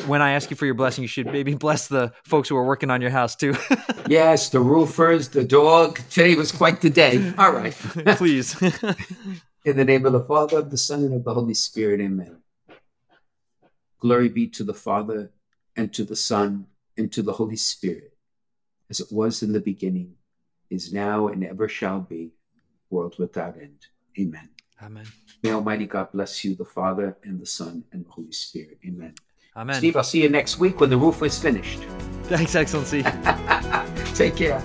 [0.06, 2.66] when I ask you for your blessing, you should maybe bless the folks who are
[2.66, 3.56] working on your house too.
[4.10, 6.00] Yes, the roofers, the dog.
[6.10, 7.34] Today was quite the day.
[7.38, 7.74] All right.
[8.16, 8.56] Please.
[9.66, 12.38] In the name of the Father, of the Son, and of the Holy Spirit, amen.
[14.00, 15.30] Glory be to the Father,
[15.76, 18.14] and to the Son, and to the Holy Spirit,
[18.90, 20.14] as it was in the beginning,
[20.70, 22.32] is now, and ever shall be,
[22.90, 23.88] world without end.
[24.18, 24.48] Amen.
[24.82, 25.06] Amen.
[25.44, 28.78] May Almighty God bless you, the Father, and the Son, and the Holy Spirit.
[28.86, 29.14] Amen.
[29.56, 29.76] Amen.
[29.76, 31.80] Steve, I'll see you next week when the roof is finished.
[32.26, 33.04] Thanks, Excellency.
[34.14, 34.64] Take care.